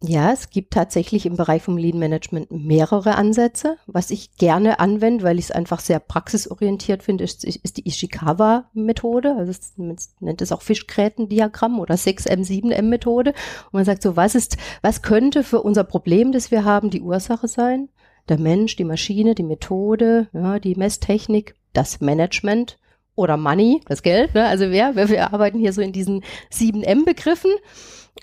Ja, 0.00 0.32
es 0.32 0.50
gibt 0.50 0.74
tatsächlich 0.74 1.26
im 1.26 1.36
Bereich 1.36 1.60
vom 1.62 1.76
Lean 1.76 1.98
Management 1.98 2.52
mehrere 2.52 3.16
Ansätze. 3.16 3.78
Was 3.86 4.12
ich 4.12 4.36
gerne 4.36 4.78
anwende, 4.78 5.24
weil 5.24 5.40
ich 5.40 5.46
es 5.46 5.50
einfach 5.50 5.80
sehr 5.80 5.98
praxisorientiert 5.98 7.02
finde, 7.02 7.24
ist, 7.24 7.44
ist 7.44 7.76
die 7.76 7.88
Ishikawa-Methode. 7.88 9.34
Also 9.36 9.50
es, 9.50 9.72
man 9.76 9.96
nennt 10.20 10.40
es 10.40 10.52
auch 10.52 10.62
Fischgrätendiagramm 10.62 11.80
oder 11.80 11.96
6M7M-Methode. 11.96 13.30
Und 13.30 13.72
man 13.72 13.84
sagt 13.84 14.02
so, 14.02 14.14
was 14.14 14.36
ist, 14.36 14.56
was 14.82 15.02
könnte 15.02 15.42
für 15.42 15.62
unser 15.62 15.82
Problem, 15.82 16.30
das 16.30 16.52
wir 16.52 16.64
haben, 16.64 16.90
die 16.90 17.02
Ursache 17.02 17.48
sein? 17.48 17.88
Der 18.28 18.38
Mensch, 18.38 18.76
die 18.76 18.84
Maschine, 18.84 19.34
die 19.34 19.42
Methode, 19.42 20.28
ja, 20.32 20.60
die 20.60 20.76
Messtechnik, 20.76 21.56
das 21.72 22.00
Management 22.00 22.78
oder 23.16 23.36
Money, 23.36 23.80
das 23.86 24.02
Geld. 24.02 24.34
Ne? 24.34 24.46
Also 24.46 24.70
wir, 24.70 24.94
wir 24.94 25.32
arbeiten 25.32 25.58
hier 25.58 25.72
so 25.72 25.82
in 25.82 25.90
diesen 25.90 26.22
7M-Begriffen. 26.52 27.50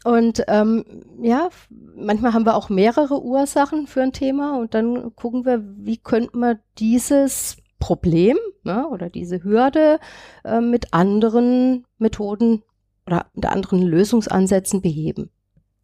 Und 0.04 0.44
ähm, 0.48 0.86
ja, 1.22 1.50
manchmal 1.70 2.34
haben 2.34 2.46
wir 2.46 2.56
auch 2.56 2.70
mehrere 2.70 3.24
Ursachen 3.24 3.88
für 3.88 4.02
ein 4.02 4.14
Thema 4.14 4.60
und 4.60 4.74
dann 4.74 5.16
gucken 5.16 5.46
wir, 5.46 5.64
wie 5.78 5.98
könnte 5.98 6.38
man 6.38 6.60
dieses 6.78 7.58
Problem 7.80 8.38
ne, 8.64 8.88
oder 8.88 9.10
diese 9.10 9.44
Hürde 9.44 10.00
äh, 10.44 10.60
mit 10.60 10.94
anderen 10.94 11.86
Methoden 11.98 12.64
oder 13.06 13.28
mit 13.34 13.46
anderen 13.46 13.82
Lösungsansätzen 13.82 14.82
beheben 14.82 15.30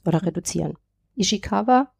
oder 0.05 0.23
reduzieren. 0.23 0.77
Ishikawa. 1.15 1.91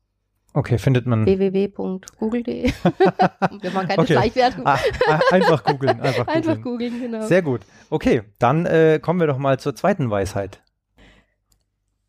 Okay, 0.54 0.78
findet 0.78 1.06
man. 1.06 1.26
www.google.de. 1.26 2.64
Wir 3.62 3.72
machen 3.72 3.88
keine 3.88 4.02
okay. 4.02 4.14
Gleichwertung. 4.14 4.66
Ah, 4.66 4.80
ah, 5.08 5.20
einfach 5.32 5.64
googeln. 5.64 6.02
Einfach, 6.02 6.28
einfach 6.28 6.62
googeln, 6.62 7.00
genau. 7.00 7.26
Sehr 7.26 7.42
gut. 7.42 7.62
Okay, 7.90 8.24
dann 8.38 8.66
äh, 8.66 9.00
kommen 9.02 9.22
wir 9.22 9.28
doch 9.28 9.38
mal 9.38 9.60
zur 9.60 9.76
zweiten 9.76 10.10
Weisheit. 10.10 10.62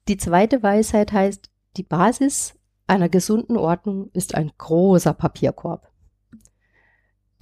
Die 0.08 0.16
zweite 0.16 0.62
Weisheit 0.62 1.12
heißt, 1.12 1.48
die 1.76 1.84
Basis 1.84 2.54
einer 2.86 3.08
gesunden 3.08 3.56
Ordnung 3.56 4.10
ist 4.12 4.34
ein 4.34 4.50
großer 4.58 5.14
Papierkorb. 5.14 5.88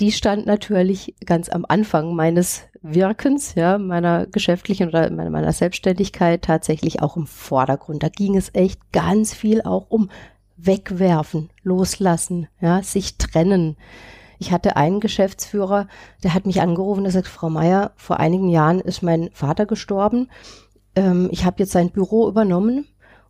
die 0.00 0.12
stand 0.12 0.46
natürlich 0.46 1.14
ganz 1.26 1.50
am 1.50 1.66
Anfang 1.68 2.14
meines 2.14 2.62
Wirkens, 2.80 3.54
ja, 3.54 3.76
meiner 3.76 4.26
geschäftlichen 4.26 4.88
oder 4.88 5.10
meiner, 5.10 5.52
Selbstständigkeit 5.52 6.42
tatsächlich 6.42 7.02
auch 7.02 7.18
im 7.18 7.26
Vordergrund. 7.26 8.02
Da 8.02 8.08
ging 8.08 8.36
es 8.36 8.54
echt 8.54 8.80
ganz 8.92 9.34
viel 9.34 9.60
auch 9.60 9.90
um 9.90 10.10
wegwerfen, 10.56 11.50
loslassen, 11.62 12.48
ja, 12.60 12.82
sich 12.82 13.18
trennen. 13.18 13.76
Ich 14.38 14.52
hatte 14.52 14.76
einen 14.76 15.00
Geschäftsführer, 15.00 15.86
der 16.22 16.32
hat 16.32 16.46
mich 16.46 16.62
angerufen 16.62 17.04
und 17.04 17.10
sagt, 17.10 17.28
Frau 17.28 17.50
Meier, 17.50 17.92
vor 17.96 18.18
einigen 18.18 18.48
Jahren 18.48 18.80
ist 18.80 19.02
mein 19.02 19.28
Vater 19.34 19.66
gestorben. 19.66 20.30
Ähm, 20.97 21.28
ich 21.30 21.44
habe 21.44 21.56
jetzt 21.59 21.73
sein 21.73 21.90
Büro 21.90 22.28
übernommen 22.28 22.87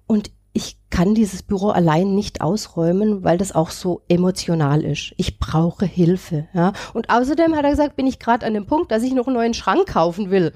und 0.07 0.31
ich 0.53 0.77
kann 0.91 1.15
dieses 1.15 1.43
Büro 1.43 1.69
allein 1.69 2.15
nicht 2.15 2.41
ausräumen, 2.41 3.23
weil 3.23 3.39
das 3.39 3.55
auch 3.55 3.71
so 3.71 4.03
emotional 4.09 4.85
ist. 4.85 5.15
Ich 5.17 5.39
brauche 5.39 5.87
Hilfe. 5.87 6.49
Ja? 6.53 6.73
Und 6.93 7.11
außerdem 7.11 7.55
hat 7.55 7.65
er 7.65 7.71
gesagt, 7.71 7.97
bin 7.97 8.07
ich 8.07 8.19
gerade 8.19 8.45
an 8.45 8.55
dem 8.55 8.67
Punkt, 8.67 8.91
dass 8.91 9.03
ich 9.03 9.13
noch 9.13 9.27
einen 9.27 9.37
neuen 9.37 9.55
Schrank 9.55 9.87
kaufen 9.87 10.31
will. 10.31 10.53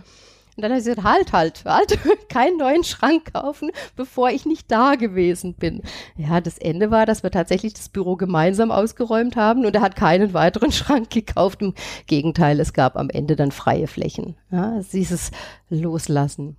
Und 0.56 0.62
dann 0.62 0.72
hat 0.72 0.78
er 0.78 0.94
gesagt, 0.94 1.04
halt, 1.04 1.32
halt, 1.32 1.64
halt, 1.64 2.28
keinen 2.28 2.58
neuen 2.58 2.84
Schrank 2.84 3.32
kaufen, 3.32 3.70
bevor 3.96 4.30
ich 4.30 4.46
nicht 4.46 4.70
da 4.70 4.96
gewesen 4.96 5.54
bin. 5.54 5.82
Ja, 6.16 6.40
das 6.40 6.58
Ende 6.58 6.90
war, 6.90 7.06
dass 7.06 7.22
wir 7.22 7.30
tatsächlich 7.30 7.74
das 7.74 7.88
Büro 7.88 8.16
gemeinsam 8.16 8.70
ausgeräumt 8.70 9.36
haben 9.36 9.64
und 9.64 9.74
er 9.74 9.82
hat 9.82 9.96
keinen 9.96 10.34
weiteren 10.34 10.72
Schrank 10.72 11.10
gekauft. 11.10 11.62
Im 11.62 11.74
Gegenteil, 12.06 12.58
es 12.58 12.72
gab 12.72 12.96
am 12.96 13.10
Ende 13.10 13.36
dann 13.36 13.52
freie 13.52 13.86
Flächen. 13.86 14.36
Ja, 14.50 14.80
dieses 14.92 15.30
Loslassen 15.70 16.56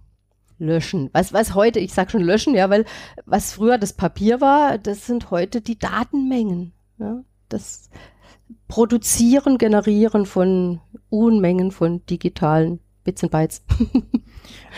löschen. 0.58 1.10
Was, 1.14 1.34
was 1.34 1.56
heute, 1.56 1.80
ich 1.80 1.94
sage 1.94 2.12
schon 2.12 2.24
löschen, 2.24 2.56
ja, 2.56 2.70
weil 2.70 2.86
was 3.26 3.54
früher 3.54 3.78
das 3.78 3.94
Papier 3.94 4.42
war, 4.42 4.78
das 4.78 5.06
sind 5.06 5.32
heute 5.32 5.62
die 5.62 5.78
Datenmengen. 5.78 6.74
Ja, 6.98 7.24
das 7.50 7.90
Produzieren, 8.68 9.58
Generieren 9.58 10.26
von 10.26 10.82
Unmengen 11.10 11.72
von 11.72 12.06
digitalen 12.06 12.80
Bits 13.04 13.24
und 13.24 13.32
Bytes. 13.32 13.64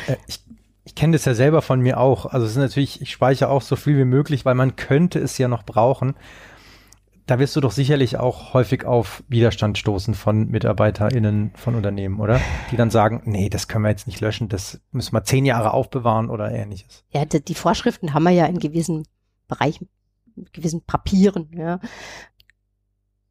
äh, 0.07 0.15
ich 0.27 0.41
ich 0.83 0.95
kenne 0.95 1.17
das 1.17 1.25
ja 1.25 1.33
selber 1.33 1.61
von 1.61 1.81
mir 1.81 1.99
auch. 1.99 2.25
Also 2.25 2.45
es 2.45 2.53
ist 2.53 2.57
natürlich, 2.57 3.01
ich 3.01 3.11
speichere 3.11 3.49
auch 3.49 3.61
so 3.61 3.75
viel 3.75 3.97
wie 3.97 4.05
möglich, 4.05 4.45
weil 4.45 4.55
man 4.55 4.77
könnte 4.77 5.19
es 5.19 5.37
ja 5.37 5.49
noch 5.49 5.63
brauchen 5.63 6.15
da 7.27 7.39
wirst 7.39 7.55
du 7.55 7.61
doch 7.61 7.71
sicherlich 7.71 8.17
auch 8.17 8.53
häufig 8.53 8.85
auf 8.85 9.23
Widerstand 9.27 9.77
stoßen 9.77 10.13
von 10.13 10.47
MitarbeiterInnen 10.47 11.51
von 11.55 11.75
Unternehmen, 11.75 12.19
oder? 12.21 12.39
Die 12.71 12.77
dann 12.77 12.89
sagen, 12.89 13.21
nee, 13.25 13.49
das 13.49 13.67
können 13.67 13.83
wir 13.83 13.89
jetzt 13.89 14.07
nicht 14.07 14.21
löschen, 14.21 14.47
das 14.47 14.81
müssen 14.91 15.13
wir 15.13 15.23
zehn 15.25 15.45
Jahre 15.45 15.73
aufbewahren 15.73 16.29
oder 16.29 16.51
ähnliches. 16.51 17.03
Ja, 17.11 17.25
die, 17.25 17.53
Vorschriften 17.53 18.13
haben 18.13 18.23
wir 18.23 18.31
ja 18.31 18.45
in 18.45 18.59
gewissen 18.59 19.05
Bereichen, 19.49 19.89
in 20.37 20.45
gewissen 20.53 20.81
Papieren, 20.81 21.51
ja. 21.53 21.79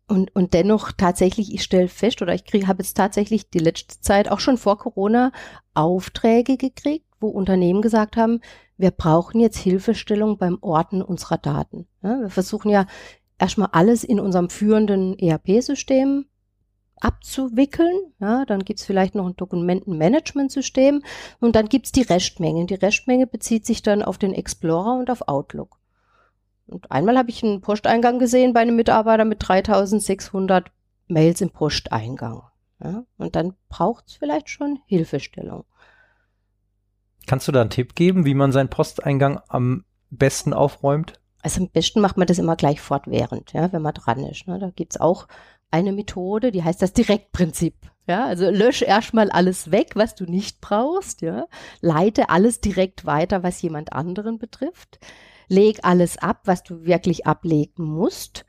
Und, 0.08 0.36
und 0.36 0.54
dennoch 0.54 0.92
tatsächlich, 0.92 1.52
ich 1.52 1.62
stelle 1.62 1.88
fest, 1.88 2.22
oder 2.22 2.34
ich 2.34 2.44
habe 2.66 2.82
jetzt 2.82 2.96
tatsächlich 2.96 3.50
die 3.50 3.58
letzte 3.58 4.00
Zeit, 4.00 4.30
auch 4.30 4.40
schon 4.40 4.58
vor 4.58 4.78
Corona, 4.78 5.32
Aufträge 5.74 6.58
gekriegt, 6.58 7.06
wo 7.18 7.28
Unternehmen 7.28 7.82
gesagt 7.82 8.16
haben, 8.16 8.40
wir 8.76 8.90
brauchen 8.90 9.40
jetzt 9.40 9.56
Hilfestellung 9.56 10.36
beim 10.36 10.58
Orten 10.60 11.02
unserer 11.02 11.38
Daten. 11.38 11.86
Ja, 12.02 12.20
wir 12.20 12.30
versuchen 12.30 12.70
ja 12.70 12.86
erstmal 13.38 13.68
alles 13.72 14.04
in 14.04 14.20
unserem 14.20 14.50
führenden 14.50 15.18
ERP-System 15.18 16.26
abzuwickeln. 17.00 18.12
Ja, 18.20 18.44
dann 18.44 18.64
gibt's 18.64 18.84
vielleicht 18.84 19.14
noch 19.14 19.26
ein 19.26 19.36
Dokumentenmanagementsystem 19.36 21.02
und 21.40 21.56
dann 21.56 21.68
gibt's 21.68 21.92
die 21.92 22.02
Restmenge. 22.02 22.66
Die 22.66 22.74
Restmenge 22.74 23.26
bezieht 23.26 23.66
sich 23.66 23.82
dann 23.82 24.02
auf 24.02 24.18
den 24.18 24.32
Explorer 24.32 24.98
und 24.98 25.10
auf 25.10 25.28
Outlook. 25.28 25.78
Und 26.66 26.90
einmal 26.90 27.16
habe 27.16 27.30
ich 27.30 27.44
einen 27.44 27.60
Posteingang 27.60 28.18
gesehen 28.18 28.52
bei 28.52 28.60
einem 28.60 28.76
Mitarbeiter 28.76 29.24
mit 29.24 29.46
3600 29.46 30.70
Mails 31.06 31.40
im 31.40 31.50
Posteingang. 31.50 32.42
Ja, 32.82 33.04
und 33.16 33.36
dann 33.36 33.54
braucht's 33.68 34.14
vielleicht 34.14 34.50
schon 34.50 34.80
Hilfestellung. 34.86 35.64
Kannst 37.26 37.48
du 37.48 37.52
da 37.52 37.60
einen 37.60 37.70
Tipp 37.70 37.94
geben, 37.94 38.24
wie 38.24 38.34
man 38.34 38.52
seinen 38.52 38.68
Posteingang 38.68 39.40
am 39.48 39.84
besten 40.10 40.52
aufräumt? 40.52 41.20
Also 41.46 41.60
am 41.60 41.68
besten 41.68 42.00
macht 42.00 42.16
man 42.16 42.26
das 42.26 42.40
immer 42.40 42.56
gleich 42.56 42.80
fortwährend, 42.80 43.52
ja, 43.52 43.72
wenn 43.72 43.80
man 43.80 43.94
dran 43.94 44.18
ist. 44.24 44.48
Ne? 44.48 44.58
Da 44.58 44.70
gibt's 44.70 44.98
auch 44.98 45.28
eine 45.70 45.92
Methode, 45.92 46.50
die 46.50 46.64
heißt 46.64 46.82
das 46.82 46.92
Direktprinzip. 46.92 47.76
Ja, 48.08 48.24
also 48.24 48.50
lösch 48.50 48.82
erstmal 48.82 49.30
alles 49.30 49.70
weg, 49.70 49.92
was 49.94 50.16
du 50.16 50.24
nicht 50.24 50.60
brauchst, 50.60 51.22
ja. 51.22 51.46
Leite 51.80 52.30
alles 52.30 52.60
direkt 52.60 53.06
weiter, 53.06 53.44
was 53.44 53.62
jemand 53.62 53.92
anderen 53.92 54.38
betrifft. 54.38 54.98
Leg 55.46 55.78
alles 55.84 56.18
ab, 56.18 56.40
was 56.46 56.64
du 56.64 56.84
wirklich 56.84 57.28
ablegen 57.28 57.84
musst. 57.84 58.44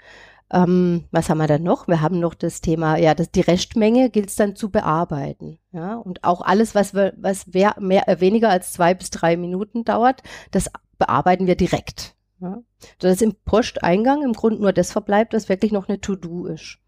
Ähm, 0.51 1.04
was 1.12 1.30
haben 1.30 1.38
wir 1.38 1.46
dann 1.46 1.62
noch? 1.62 1.88
Wir 1.88 2.01
haben 2.01 2.20
noch 2.20 2.34
das 2.34 2.62
Thema, 2.62 2.98
ja, 2.98 3.13
das, 3.13 3.30
die 3.30 3.42
Restmenge 3.42 4.10
gilt 4.10 4.30
es 4.30 4.36
dann 4.38 4.56
zu 4.56 4.72
bearbeiten. 4.72 5.60
Ja, 5.72 5.98
und 5.98 6.24
auch 6.24 6.42
alles, 6.42 6.74
was, 6.74 6.96
wir, 6.96 7.13
was 7.16 7.46
mehr, 7.46 7.75
mehr, 7.80 8.06
weniger 8.22 8.50
als 8.50 8.74
zwei 8.74 8.96
bis 8.96 9.12
drei 9.12 9.38
Minuten 9.38 9.86
dauert, 9.86 10.24
das 10.50 10.72
bearbeiten 10.98 11.46
wir 11.46 11.56
direkt. 11.56 12.16
Ja? 12.39 12.60
Dass 13.00 13.22
im 13.22 13.36
Posteingang 13.46 14.24
im 14.24 14.34
Grunde 14.34 14.62
nur 14.62 14.74
das 14.74 14.91
verbleibt, 14.91 15.34
was 15.34 15.50
wirklich 15.50 15.72
noch 15.72 15.88
eine 15.88 16.00
To-Do 16.00 16.46
ist, 16.48 16.79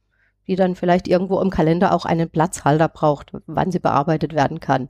die 0.48 0.56
dann 0.56 0.75
vielleicht 0.75 1.08
irgendwo 1.08 1.39
im 1.41 1.50
Kalender 1.50 1.94
auch 1.94 2.06
einen 2.06 2.29
Platzhalter 2.29 2.88
braucht, 2.88 3.32
wann 3.48 3.72
sie 3.72 3.79
bearbeitet 3.79 4.34
werden 4.34 4.60
kann. 4.60 4.89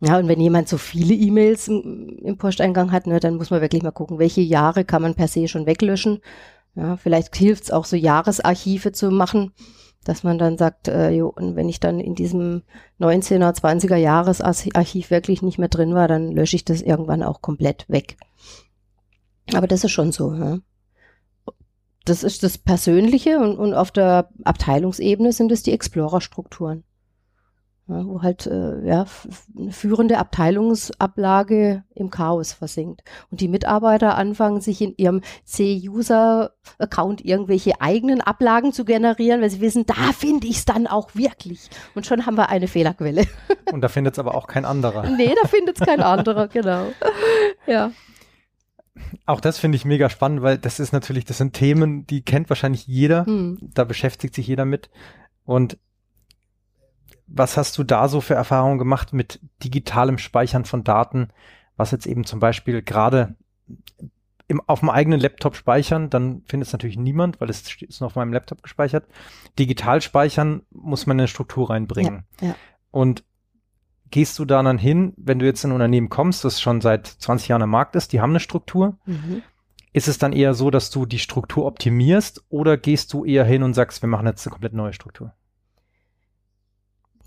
Ja, 0.00 0.18
und 0.18 0.28
wenn 0.28 0.40
jemand 0.40 0.68
so 0.68 0.78
viele 0.78 1.14
E-Mails 1.14 1.66
im, 1.68 2.20
im, 2.22 2.38
Posteingang 2.38 2.92
hat, 2.92 3.06
ne, 3.08 3.18
dann 3.18 3.36
muss 3.36 3.50
man 3.50 3.60
wirklich 3.60 3.82
mal 3.82 3.90
gucken, 3.90 4.18
welche 4.20 4.40
Jahre 4.40 4.84
kann 4.84 5.02
man 5.02 5.14
per 5.14 5.26
se 5.26 5.48
schon 5.48 5.66
weglöschen. 5.66 6.20
Ja, 6.76 6.96
vielleicht 6.96 7.34
hilft 7.34 7.64
es 7.64 7.70
auch 7.72 7.84
so 7.84 7.96
Jahresarchive 7.96 8.92
zu 8.92 9.10
machen, 9.10 9.52
dass 10.04 10.22
man 10.22 10.38
dann 10.38 10.56
sagt, 10.56 10.86
äh, 10.86 11.10
jo, 11.10 11.28
und 11.28 11.56
wenn 11.56 11.68
ich 11.68 11.80
dann 11.80 11.98
in 11.98 12.14
diesem 12.14 12.62
19er, 13.00 13.52
20er 13.52 13.96
Jahresarchiv 13.96 15.10
wirklich 15.10 15.42
nicht 15.42 15.58
mehr 15.58 15.68
drin 15.68 15.94
war, 15.94 16.06
dann 16.06 16.30
lösche 16.30 16.54
ich 16.54 16.64
das 16.64 16.80
irgendwann 16.80 17.24
auch 17.24 17.42
komplett 17.42 17.84
weg. 17.88 18.16
Aber 19.54 19.66
das 19.66 19.84
ist 19.84 19.92
schon 19.92 20.12
so. 20.12 20.34
Ja. 20.34 20.58
Das 22.04 22.22
ist 22.22 22.42
das 22.42 22.58
Persönliche 22.58 23.38
und, 23.38 23.58
und 23.58 23.74
auf 23.74 23.90
der 23.90 24.30
Abteilungsebene 24.44 25.32
sind 25.32 25.52
es 25.52 25.62
die 25.62 25.72
Explorer-Strukturen. 25.72 26.84
Ja, 27.90 28.06
wo 28.06 28.20
halt 28.22 28.46
äh, 28.46 28.86
ja, 28.86 29.06
eine 29.58 29.72
führende 29.72 30.18
Abteilungsablage 30.18 31.84
im 31.94 32.10
Chaos 32.10 32.52
versinkt. 32.52 33.02
Und 33.30 33.40
die 33.40 33.48
Mitarbeiter 33.48 34.14
anfangen, 34.18 34.60
sich 34.60 34.82
in 34.82 34.92
ihrem 34.98 35.22
C-User-Account 35.44 37.24
irgendwelche 37.24 37.80
eigenen 37.80 38.20
Ablagen 38.20 38.74
zu 38.74 38.84
generieren, 38.84 39.40
weil 39.40 39.48
sie 39.48 39.62
wissen, 39.62 39.86
da 39.86 40.12
finde 40.14 40.48
ich 40.48 40.58
es 40.58 40.64
dann 40.66 40.86
auch 40.86 41.14
wirklich. 41.14 41.70
Und 41.94 42.04
schon 42.04 42.26
haben 42.26 42.36
wir 42.36 42.50
eine 42.50 42.68
Fehlerquelle. 42.68 43.26
Und 43.72 43.80
da 43.80 43.88
findet 43.88 44.14
es 44.14 44.18
aber 44.18 44.34
auch 44.34 44.48
kein 44.48 44.66
anderer. 44.66 45.08
nee, 45.16 45.34
da 45.42 45.48
findet 45.48 45.80
es 45.80 45.86
kein 45.86 46.02
anderer, 46.02 46.48
genau. 46.48 46.88
Ja. 47.66 47.90
Auch 49.26 49.40
das 49.40 49.58
finde 49.58 49.76
ich 49.76 49.84
mega 49.84 50.10
spannend, 50.10 50.42
weil 50.42 50.58
das 50.58 50.80
ist 50.80 50.92
natürlich, 50.92 51.24
das 51.24 51.38
sind 51.38 51.52
Themen, 51.54 52.06
die 52.06 52.22
kennt 52.22 52.48
wahrscheinlich 52.48 52.86
jeder. 52.86 53.26
Hm. 53.26 53.58
Da 53.60 53.84
beschäftigt 53.84 54.34
sich 54.34 54.46
jeder 54.46 54.64
mit. 54.64 54.90
Und 55.44 55.78
was 57.26 57.56
hast 57.56 57.76
du 57.78 57.84
da 57.84 58.08
so 58.08 58.20
für 58.20 58.34
Erfahrungen 58.34 58.78
gemacht 58.78 59.12
mit 59.12 59.40
digitalem 59.62 60.18
Speichern 60.18 60.64
von 60.64 60.84
Daten, 60.84 61.28
was 61.76 61.90
jetzt 61.90 62.06
eben 62.06 62.24
zum 62.24 62.40
Beispiel 62.40 62.82
gerade 62.82 63.36
im, 64.48 64.62
auf 64.66 64.80
dem 64.80 64.88
eigenen 64.88 65.20
Laptop 65.20 65.54
speichern, 65.54 66.08
dann 66.08 66.42
findet 66.46 66.68
es 66.68 66.72
natürlich 66.72 66.96
niemand, 66.96 67.40
weil 67.40 67.50
es 67.50 67.60
ist 67.82 68.00
noch 68.00 68.08
auf 68.08 68.16
meinem 68.16 68.32
Laptop 68.32 68.62
gespeichert. 68.62 69.06
Digital 69.58 70.00
speichern 70.00 70.62
muss 70.70 71.06
man 71.06 71.18
eine 71.18 71.28
Struktur 71.28 71.70
reinbringen. 71.70 72.24
Ja, 72.40 72.48
ja. 72.48 72.54
Und 72.90 73.24
gehst 74.10 74.38
du 74.38 74.44
da 74.44 74.62
dann 74.62 74.78
hin, 74.78 75.12
wenn 75.16 75.38
du 75.38 75.46
jetzt 75.46 75.64
in 75.64 75.70
ein 75.70 75.74
Unternehmen 75.74 76.08
kommst, 76.08 76.44
das 76.44 76.60
schon 76.60 76.80
seit 76.80 77.06
20 77.06 77.48
Jahren 77.48 77.62
am 77.62 77.70
Markt 77.70 77.96
ist, 77.96 78.12
die 78.12 78.20
haben 78.20 78.30
eine 78.30 78.40
Struktur? 78.40 78.98
Mhm. 79.06 79.42
Ist 79.92 80.08
es 80.08 80.18
dann 80.18 80.32
eher 80.32 80.54
so, 80.54 80.70
dass 80.70 80.90
du 80.90 81.06
die 81.06 81.18
Struktur 81.18 81.64
optimierst 81.66 82.44
oder 82.48 82.76
gehst 82.76 83.12
du 83.12 83.24
eher 83.24 83.44
hin 83.44 83.62
und 83.62 83.74
sagst, 83.74 84.02
wir 84.02 84.08
machen 84.08 84.26
jetzt 84.26 84.46
eine 84.46 84.52
komplett 84.52 84.74
neue 84.74 84.92
Struktur? 84.92 85.32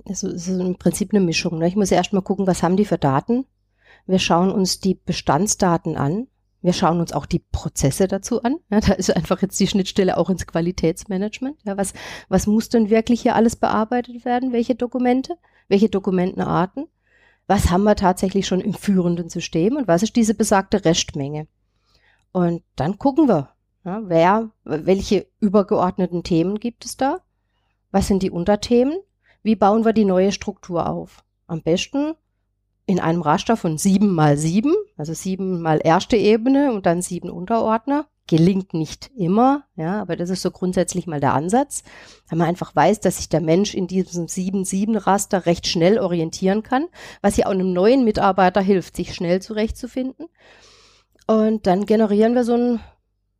Also 0.08 0.28
es 0.28 0.48
ist 0.48 0.60
im 0.60 0.78
Prinzip 0.78 1.14
eine 1.14 1.24
Mischung. 1.24 1.60
Ne? 1.60 1.68
Ich 1.68 1.76
muss 1.76 1.90
ja 1.90 1.98
erstmal 1.98 2.22
gucken, 2.22 2.48
was 2.48 2.64
haben 2.64 2.78
die 2.78 2.86
für 2.86 2.98
Daten. 2.98 3.46
Wir 4.08 4.20
schauen 4.20 4.52
uns 4.52 4.80
die 4.80 4.96
Bestandsdaten 4.96 5.96
an. 5.96 6.28
Wir 6.62 6.74
schauen 6.74 7.00
uns 7.00 7.12
auch 7.12 7.26
die 7.26 7.40
Prozesse 7.40 8.08
dazu 8.08 8.44
an. 8.44 8.58
Ja, 8.70 8.80
da 8.80 8.94
ist 8.94 9.16
einfach 9.16 9.42
jetzt 9.42 9.60
die 9.60 9.68
Schnittstelle 9.68 10.18
auch 10.18 10.30
ins 10.30 10.46
Qualitätsmanagement. 10.46 11.58
Ja, 11.66 11.76
was, 11.76 11.94
was 12.30 12.46
muss 12.46 12.70
denn 12.70 12.90
wirklich 12.90 13.22
hier 13.22 13.36
alles 13.36 13.56
bearbeitet 13.56 14.26
werden? 14.26 14.54
Welche 14.54 14.76
Dokumente? 14.76 15.38
Welche 15.72 15.88
Dokumentenarten? 15.88 16.90
Was 17.48 17.70
haben 17.72 17.86
wir 17.86 17.96
tatsächlich 17.96 18.46
schon 18.46 18.60
im 18.60 18.74
führenden 18.74 19.30
System? 19.30 19.78
Und 19.78 19.88
was 19.88 20.04
ist 20.04 20.18
diese 20.18 20.34
besagte 20.34 20.84
Restmenge? 20.84 21.48
Und 22.34 22.62
dann 22.76 22.98
gucken 22.98 23.30
wir, 23.30 23.52
ja, 23.86 24.02
wer, 24.04 24.52
welche 24.66 25.28
übergeordneten 25.40 26.24
Themen 26.24 26.60
gibt 26.60 26.84
es 26.84 26.98
da? 26.98 27.22
Was 27.90 28.08
sind 28.08 28.22
die 28.22 28.32
Unterthemen? 28.32 29.00
Wie 29.44 29.56
bauen 29.56 29.86
wir 29.86 29.94
die 29.94 30.04
neue 30.04 30.34
Struktur 30.34 30.90
auf? 30.90 31.24
Am 31.48 31.62
besten 31.62 32.16
in 32.86 33.00
einem 33.00 33.22
Raster 33.22 33.56
von 33.56 33.78
sieben 33.78 34.14
mal 34.14 34.36
sieben, 34.36 34.76
also 34.98 35.14
sieben 35.14 35.62
mal 35.62 35.80
erste 35.82 36.18
Ebene 36.18 36.74
und 36.74 36.86
dann 36.86 37.02
sieben 37.02 37.30
Unterordner. 37.30 38.08
Gelingt 38.28 38.74
nicht 38.74 39.12
immer, 39.16 39.66
ja, 39.76 40.02
aber 40.02 40.16
das 40.16 40.30
ist 40.30 40.42
so 40.42 40.52
grundsätzlich 40.52 41.08
mal 41.08 41.20
der 41.20 41.34
Ansatz, 41.34 41.84
weil 42.30 42.38
man 42.38 42.48
einfach 42.48 42.76
weiß, 42.76 43.00
dass 43.00 43.18
sich 43.18 43.30
der 43.30 43.42
Mensch 43.42 43.74
in 43.74 43.88
diesem 43.88 44.28
7-7-Raster 44.28 45.46
recht 45.46 45.68
schnell 45.68 46.00
orientieren 46.00 46.64
kann, 46.64 46.88
was 47.22 47.38
ja 47.38 47.48
auch 47.48 47.52
einem 47.52 47.74
neuen 47.74 48.04
Mitarbeiter 48.04 48.62
hilft, 48.62 48.96
sich 48.96 49.14
schnell 49.14 49.42
zurechtzufinden. 49.42 50.28
Und 51.28 51.68
dann 51.68 51.86
generieren 51.86 52.36
wir 52.36 52.44
so 52.44 52.54
einen 52.54 52.80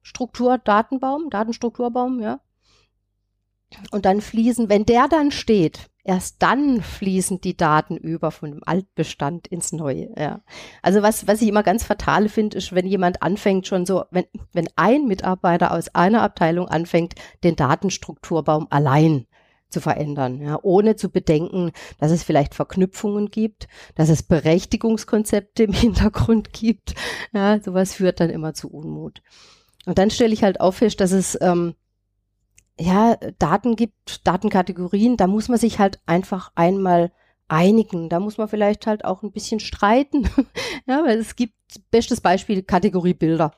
Strukturdatenbaum, 0.02 1.30
Datenstrukturbaum, 1.30 2.20
ja. 2.20 2.42
Und 3.92 4.06
dann 4.06 4.20
fließen, 4.20 4.68
wenn 4.68 4.86
der 4.86 5.08
dann 5.08 5.32
steht, 5.32 5.91
erst 6.04 6.42
dann 6.42 6.82
fließen 6.82 7.42
die 7.42 7.56
Daten 7.56 7.98
über 7.98 8.32
von 8.32 8.52
dem 8.52 8.62
Altbestand 8.66 9.48
ins 9.48 9.72
Neue. 9.72 10.10
Ja. 10.18 10.42
Also 10.82 11.02
was, 11.02 11.28
was 11.28 11.42
ich 11.42 11.48
immer 11.48 11.64
ganz 11.64 11.84
fatal 11.84 12.30
finde, 12.30 12.58
ist, 12.58 12.74
wenn 12.74 12.88
jemand 12.88 13.22
anfängt 13.22 13.68
schon 13.68 13.86
so, 13.86 14.06
wenn, 14.12 14.26
wenn 14.54 14.70
ein 14.76 15.06
Mitarbeiter 15.08 15.72
aus 15.72 15.94
einer 15.96 16.22
Abteilung 16.22 16.68
anfängt, 16.68 17.16
den 17.44 17.56
Datenstrukturbaum 17.56 18.68
allein 18.70 19.28
zu 19.72 19.80
verändern, 19.80 20.42
ja, 20.42 20.60
ohne 20.62 20.96
zu 20.96 21.10
bedenken, 21.10 21.72
dass 21.98 22.12
es 22.12 22.24
vielleicht 22.24 22.56
Verknüpfungen 22.56 23.32
gibt, 23.32 23.68
dass 23.96 24.10
es 24.10 24.24
Berechtigungskonzepte 24.24 25.64
im 25.64 25.74
Hintergrund 25.74 26.54
gibt. 26.54 26.94
Ja, 27.34 27.60
sowas 27.60 27.94
führt 27.94 28.20
dann 28.20 28.30
immer 28.30 28.54
zu 28.54 28.70
Unmut. 28.70 29.22
Und 29.86 29.98
dann 29.98 30.12
stelle 30.12 30.34
ich 30.34 30.44
halt 30.44 30.60
auf 30.60 30.78
fest, 30.78 31.00
dass 31.00 31.12
es 31.12 31.38
ähm, 31.42 31.74
ja, 32.82 33.16
Daten 33.38 33.76
gibt, 33.76 34.26
Datenkategorien, 34.28 35.18
da 35.18 35.28
muss 35.28 35.50
man 35.50 35.60
sich 35.60 35.80
halt 35.80 36.00
einfach 36.06 36.52
einmal 36.56 37.12
einigen. 37.48 38.10
Da 38.10 38.20
muss 38.20 38.38
man 38.38 38.48
vielleicht 38.48 38.88
halt 38.88 39.06
auch 39.06 39.24
ein 39.24 39.32
bisschen 39.32 39.60
streiten. 39.60 40.28
ja, 40.88 41.04
weil 41.04 41.20
es 41.20 41.36
gibt, 41.36 41.54
bestes 41.92 42.22
Beispiel, 42.22 42.64
Kategorie 42.64 43.14
Bilder. 43.14 43.54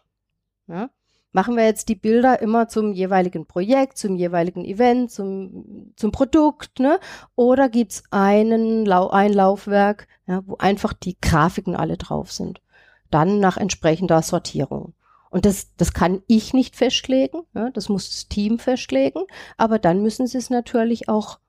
Ja. 0.67 0.89
Machen 1.31 1.55
wir 1.55 1.65
jetzt 1.65 1.89
die 1.89 1.95
Bilder 1.95 2.41
immer 2.41 2.67
zum 2.67 2.93
jeweiligen 2.93 3.47
Projekt, 3.47 3.97
zum 3.97 4.15
jeweiligen 4.15 4.65
Event, 4.65 5.09
zum, 5.09 5.93
zum 5.95 6.11
Produkt, 6.11 6.79
ne? 6.79 6.99
Oder 7.35 7.69
gibt's 7.69 8.03
einen 8.11 8.85
Lau 8.85 9.09
ein 9.09 9.33
Laufwerk, 9.33 10.07
ja, 10.27 10.43
wo 10.45 10.57
einfach 10.57 10.93
die 10.93 11.17
Grafiken 11.19 11.75
alle 11.75 11.97
drauf 11.97 12.31
sind? 12.31 12.61
Dann 13.09 13.39
nach 13.39 13.57
entsprechender 13.57 14.21
Sortierung. 14.21 14.93
Und 15.33 15.47
das, 15.47 15.75
das 15.77 15.93
kann 15.93 16.21
ich 16.27 16.53
nicht 16.53 16.75
festlegen, 16.75 17.39
ja, 17.55 17.71
das 17.71 17.89
muss 17.89 18.07
das 18.07 18.27
Team 18.27 18.59
festlegen, 18.59 19.21
aber 19.57 19.79
dann 19.79 20.03
müssen 20.03 20.27
sie 20.27 20.37
es 20.37 20.51
natürlich 20.51 21.09
auch 21.09 21.39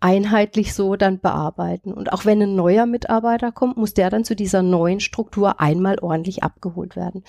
einheitlich 0.00 0.74
so 0.74 0.94
dann 0.94 1.18
bearbeiten. 1.18 1.94
Und 1.94 2.12
auch 2.12 2.26
wenn 2.26 2.42
ein 2.42 2.54
neuer 2.54 2.84
Mitarbeiter 2.84 3.52
kommt, 3.52 3.78
muss 3.78 3.94
der 3.94 4.10
dann 4.10 4.22
zu 4.22 4.36
dieser 4.36 4.62
neuen 4.62 5.00
Struktur 5.00 5.60
einmal 5.60 5.98
ordentlich 6.00 6.42
abgeholt 6.42 6.94
werden. 6.94 7.24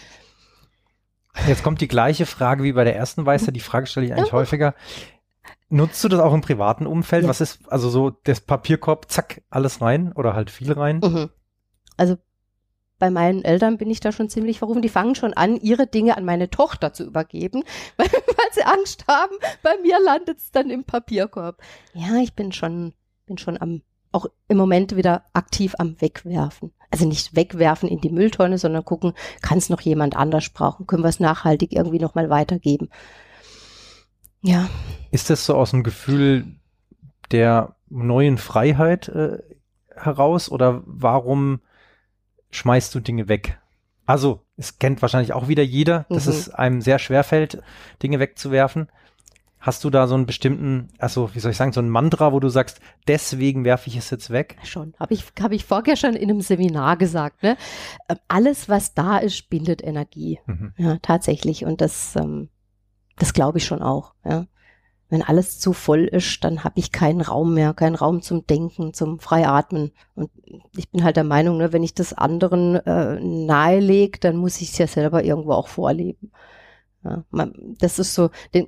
Jetzt 1.47 1.63
kommt 1.63 1.79
die 1.79 1.87
gleiche 1.87 2.25
Frage 2.25 2.63
wie 2.63 2.73
bei 2.73 2.83
der 2.83 2.97
ersten 2.97 3.25
Weisheit. 3.25 3.55
Die 3.55 3.61
Frage 3.61 3.87
stelle 3.87 4.07
ich 4.07 4.11
eigentlich 4.11 4.27
ja. 4.27 4.33
häufiger. 4.33 4.75
Nutzt 5.69 6.03
du 6.03 6.09
das 6.09 6.19
auch 6.19 6.33
im 6.33 6.41
privaten 6.41 6.85
Umfeld? 6.85 7.23
Ja. 7.23 7.29
Was 7.29 7.39
ist 7.39 7.61
also 7.71 7.89
so 7.89 8.09
das 8.09 8.41
Papierkorb, 8.41 9.09
zack, 9.09 9.41
alles 9.49 9.79
rein 9.81 10.11
oder 10.11 10.33
halt 10.33 10.49
viel 10.49 10.73
rein? 10.73 10.99
Mhm. 11.01 11.29
Also 11.95 12.17
bei 12.99 13.09
meinen 13.09 13.43
Eltern 13.43 13.77
bin 13.77 13.89
ich 13.89 14.01
da 14.01 14.11
schon 14.11 14.29
ziemlich 14.29 14.59
verrufen. 14.59 14.81
Die 14.81 14.89
fangen 14.89 15.15
schon 15.15 15.33
an, 15.33 15.55
ihre 15.55 15.87
Dinge 15.87 16.17
an 16.17 16.25
meine 16.25 16.49
Tochter 16.49 16.93
zu 16.93 17.05
übergeben, 17.05 17.63
weil, 17.97 18.07
weil 18.11 18.51
sie 18.51 18.63
Angst 18.63 19.05
haben. 19.07 19.35
Bei 19.63 19.77
mir 19.81 19.99
landet 20.03 20.37
es 20.37 20.51
dann 20.51 20.69
im 20.69 20.83
Papierkorb. 20.83 21.61
Ja, 21.93 22.17
ich 22.17 22.33
bin 22.33 22.51
schon, 22.51 22.93
bin 23.25 23.37
schon 23.37 23.59
am, 23.59 23.81
auch 24.11 24.27
im 24.47 24.57
Moment 24.57 24.95
wieder 24.95 25.23
aktiv 25.33 25.75
am 25.79 25.99
Wegwerfen. 26.01 26.73
Also 26.91 27.07
nicht 27.07 27.35
wegwerfen 27.35 27.87
in 27.87 28.01
die 28.01 28.09
Mülltonne, 28.09 28.57
sondern 28.57 28.83
gucken, 28.83 29.13
kann 29.41 29.59
es 29.59 29.69
noch 29.69 29.81
jemand 29.81 30.15
anders 30.15 30.49
brauchen? 30.49 30.87
Können 30.87 31.03
wir 31.03 31.09
es 31.09 31.19
nachhaltig 31.19 31.71
irgendwie 31.71 31.99
nochmal 31.99 32.29
weitergeben? 32.29 32.89
Ja. 34.41 34.69
Ist 35.11 35.29
das 35.29 35.45
so 35.45 35.55
aus 35.55 35.71
dem 35.71 35.83
Gefühl 35.83 36.55
der 37.31 37.75
neuen 37.89 38.37
Freiheit 38.37 39.07
äh, 39.09 39.37
heraus 39.95 40.49
oder 40.49 40.81
warum 40.85 41.61
schmeißt 42.51 42.93
du 42.93 42.99
Dinge 42.99 43.27
weg. 43.27 43.59
Also, 44.05 44.41
es 44.57 44.79
kennt 44.79 45.01
wahrscheinlich 45.01 45.33
auch 45.33 45.47
wieder 45.47 45.63
jeder, 45.63 46.05
dass 46.09 46.25
mhm. 46.25 46.31
es 46.31 46.49
einem 46.49 46.81
sehr 46.81 46.99
schwer 46.99 47.23
fällt, 47.23 47.61
Dinge 48.01 48.19
wegzuwerfen. 48.19 48.87
Hast 49.59 49.83
du 49.83 49.89
da 49.89 50.07
so 50.07 50.15
einen 50.15 50.25
bestimmten, 50.25 50.87
also 50.99 51.35
wie 51.35 51.39
soll 51.39 51.51
ich 51.51 51.57
sagen, 51.57 51.73
so 51.73 51.81
ein 51.81 51.89
Mantra, 51.89 52.31
wo 52.31 52.39
du 52.39 52.47
sagst, 52.47 52.79
deswegen 53.07 53.65
werfe 53.65 53.89
ich 53.89 53.97
es 53.97 54.09
jetzt 54.09 54.29
weg? 54.29 54.57
Schon, 54.63 54.93
habe 54.99 55.13
ich, 55.13 55.25
hab 55.41 55.51
ich 55.51 55.65
vorher 55.65 55.97
schon 55.97 56.15
in 56.15 56.29
einem 56.29 56.41
Seminar 56.41 56.95
gesagt. 56.95 57.43
Ne? 57.43 57.57
Ähm, 58.07 58.17
alles, 58.29 58.69
was 58.69 58.93
da 58.93 59.17
ist, 59.17 59.49
bindet 59.49 59.83
Energie. 59.83 60.39
Mhm. 60.45 60.73
Ja, 60.77 60.97
tatsächlich. 61.01 61.65
Und 61.65 61.81
das, 61.81 62.15
ähm, 62.15 62.49
das 63.17 63.33
glaube 63.33 63.57
ich 63.57 63.65
schon 63.65 63.81
auch. 63.81 64.13
Ja 64.23 64.47
wenn 65.09 65.23
alles 65.23 65.59
zu 65.59 65.73
voll 65.73 66.05
ist, 66.05 66.43
dann 66.43 66.63
habe 66.63 66.79
ich 66.79 66.91
keinen 66.91 67.21
Raum 67.21 67.55
mehr, 67.55 67.73
keinen 67.73 67.95
Raum 67.95 68.21
zum 68.21 68.45
Denken, 68.45 68.93
zum 68.93 69.19
Freiatmen. 69.19 69.91
Und 70.15 70.29
ich 70.77 70.89
bin 70.89 71.03
halt 71.03 71.17
der 71.17 71.23
Meinung, 71.23 71.57
ne, 71.57 71.73
wenn 71.73 71.83
ich 71.83 71.95
das 71.95 72.13
anderen 72.13 72.75
äh, 72.75 73.19
nahelege, 73.19 74.19
dann 74.19 74.37
muss 74.37 74.61
ich 74.61 74.71
es 74.71 74.77
ja 74.77 74.87
selber 74.87 75.23
irgendwo 75.23 75.53
auch 75.53 75.67
vorleben. 75.67 76.31
Ja, 77.03 77.23
man, 77.31 77.53
das 77.79 77.97
ist 77.97 78.13
so, 78.13 78.29
den, 78.53 78.67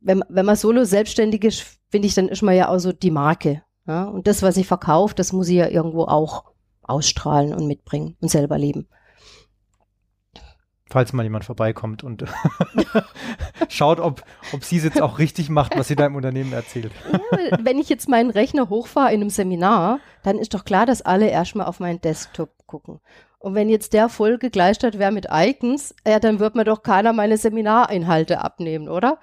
wenn, 0.00 0.24
wenn 0.28 0.46
man 0.46 0.56
solo 0.56 0.84
selbstständig 0.84 1.44
ist, 1.44 1.78
finde 1.90 2.08
ich, 2.08 2.14
dann 2.14 2.28
ist 2.28 2.42
man 2.42 2.56
ja 2.56 2.68
auch 2.68 2.78
so 2.78 2.92
die 2.92 3.10
Marke. 3.10 3.62
Ja? 3.86 4.04
Und 4.04 4.26
das, 4.26 4.42
was 4.42 4.56
ich 4.56 4.66
verkaufe, 4.66 5.14
das 5.14 5.32
muss 5.32 5.48
ich 5.48 5.56
ja 5.56 5.68
irgendwo 5.68 6.04
auch 6.04 6.44
ausstrahlen 6.82 7.52
und 7.52 7.66
mitbringen 7.66 8.16
und 8.20 8.30
selber 8.30 8.56
leben 8.56 8.88
falls 10.88 11.12
mal 11.12 11.22
jemand 11.22 11.44
vorbeikommt 11.44 12.04
und 12.04 12.24
schaut, 13.68 14.00
ob, 14.00 14.22
ob 14.52 14.64
sie 14.64 14.78
es 14.78 14.84
jetzt 14.84 15.02
auch 15.02 15.18
richtig 15.18 15.48
macht, 15.48 15.76
was 15.76 15.88
sie 15.88 15.96
da 15.96 16.06
im 16.06 16.16
Unternehmen 16.16 16.52
erzählt. 16.52 16.92
Ja, 17.12 17.58
wenn 17.62 17.78
ich 17.78 17.88
jetzt 17.88 18.08
meinen 18.08 18.30
Rechner 18.30 18.68
hochfahre 18.68 19.12
in 19.12 19.20
einem 19.20 19.30
Seminar, 19.30 20.00
dann 20.22 20.38
ist 20.38 20.54
doch 20.54 20.64
klar, 20.64 20.86
dass 20.86 21.02
alle 21.02 21.28
erstmal 21.28 21.66
auf 21.66 21.80
meinen 21.80 22.00
Desktop 22.00 22.50
gucken. 22.66 23.00
Und 23.38 23.54
wenn 23.54 23.68
jetzt 23.68 23.92
der 23.92 24.08
voll 24.08 24.38
gegleistert 24.38 24.98
wäre 24.98 25.12
mit 25.12 25.28
Icons, 25.30 25.94
ja, 26.06 26.18
dann 26.18 26.38
wird 26.38 26.54
mir 26.54 26.64
doch 26.64 26.82
keiner 26.82 27.12
meine 27.12 27.36
Seminarinhalte 27.36 28.40
abnehmen, 28.40 28.88
oder? 28.88 29.18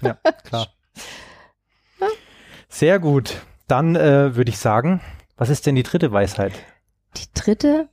Ja, 0.00 0.18
klar. 0.44 0.68
Sehr 2.68 2.98
gut. 2.98 3.40
Dann 3.66 3.96
äh, 3.96 4.36
würde 4.36 4.50
ich 4.50 4.58
sagen, 4.58 5.00
was 5.36 5.48
ist 5.48 5.66
denn 5.66 5.74
die 5.74 5.82
dritte 5.82 6.12
Weisheit? 6.12 6.52
Die 7.16 7.26
dritte 7.32 7.88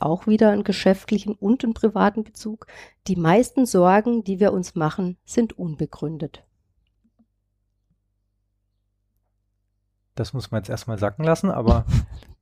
auch 0.00 0.26
wieder 0.26 0.50
einen 0.50 0.64
geschäftlichen 0.64 1.34
und 1.34 1.64
einen 1.64 1.74
privaten 1.74 2.24
Bezug. 2.24 2.66
Die 3.06 3.16
meisten 3.16 3.66
Sorgen, 3.66 4.24
die 4.24 4.40
wir 4.40 4.52
uns 4.52 4.74
machen, 4.74 5.18
sind 5.24 5.58
unbegründet. 5.58 6.44
Das 10.14 10.32
muss 10.32 10.50
man 10.50 10.60
jetzt 10.60 10.68
erstmal 10.68 10.98
sacken 10.98 11.24
lassen, 11.24 11.50
aber 11.50 11.86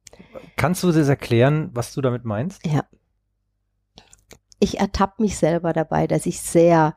kannst 0.56 0.82
du 0.82 0.92
das 0.92 1.08
erklären, 1.08 1.70
was 1.72 1.94
du 1.94 2.00
damit 2.00 2.24
meinst? 2.24 2.66
Ja. 2.66 2.84
Ich 4.58 4.78
ertappe 4.78 5.22
mich 5.22 5.38
selber 5.38 5.72
dabei, 5.72 6.06
dass 6.06 6.26
ich 6.26 6.40
sehr 6.40 6.94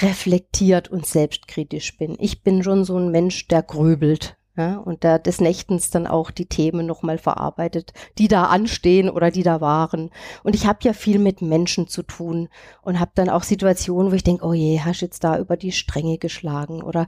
reflektiert 0.00 0.88
und 0.88 1.06
selbstkritisch 1.06 1.96
bin. 1.96 2.16
Ich 2.18 2.42
bin 2.42 2.62
schon 2.62 2.84
so 2.84 2.98
ein 2.98 3.10
Mensch, 3.10 3.48
der 3.48 3.62
grübelt. 3.62 4.36
Ja, 4.54 4.76
und 4.76 5.02
da 5.02 5.16
des 5.16 5.40
Nächtens 5.40 5.90
dann 5.90 6.06
auch 6.06 6.30
die 6.30 6.44
Themen 6.44 6.84
nochmal 6.84 7.16
verarbeitet, 7.16 7.94
die 8.18 8.28
da 8.28 8.44
anstehen 8.44 9.08
oder 9.08 9.30
die 9.30 9.42
da 9.42 9.62
waren. 9.62 10.10
Und 10.42 10.54
ich 10.54 10.66
habe 10.66 10.80
ja 10.82 10.92
viel 10.92 11.18
mit 11.18 11.40
Menschen 11.40 11.88
zu 11.88 12.02
tun 12.02 12.50
und 12.82 13.00
habe 13.00 13.12
dann 13.14 13.30
auch 13.30 13.44
Situationen, 13.44 14.12
wo 14.12 14.14
ich 14.14 14.24
denke, 14.24 14.44
oh 14.44 14.52
je, 14.52 14.80
hast 14.80 15.00
jetzt 15.00 15.24
da 15.24 15.38
über 15.38 15.56
die 15.56 15.72
Stränge 15.72 16.18
geschlagen 16.18 16.82
oder 16.82 17.06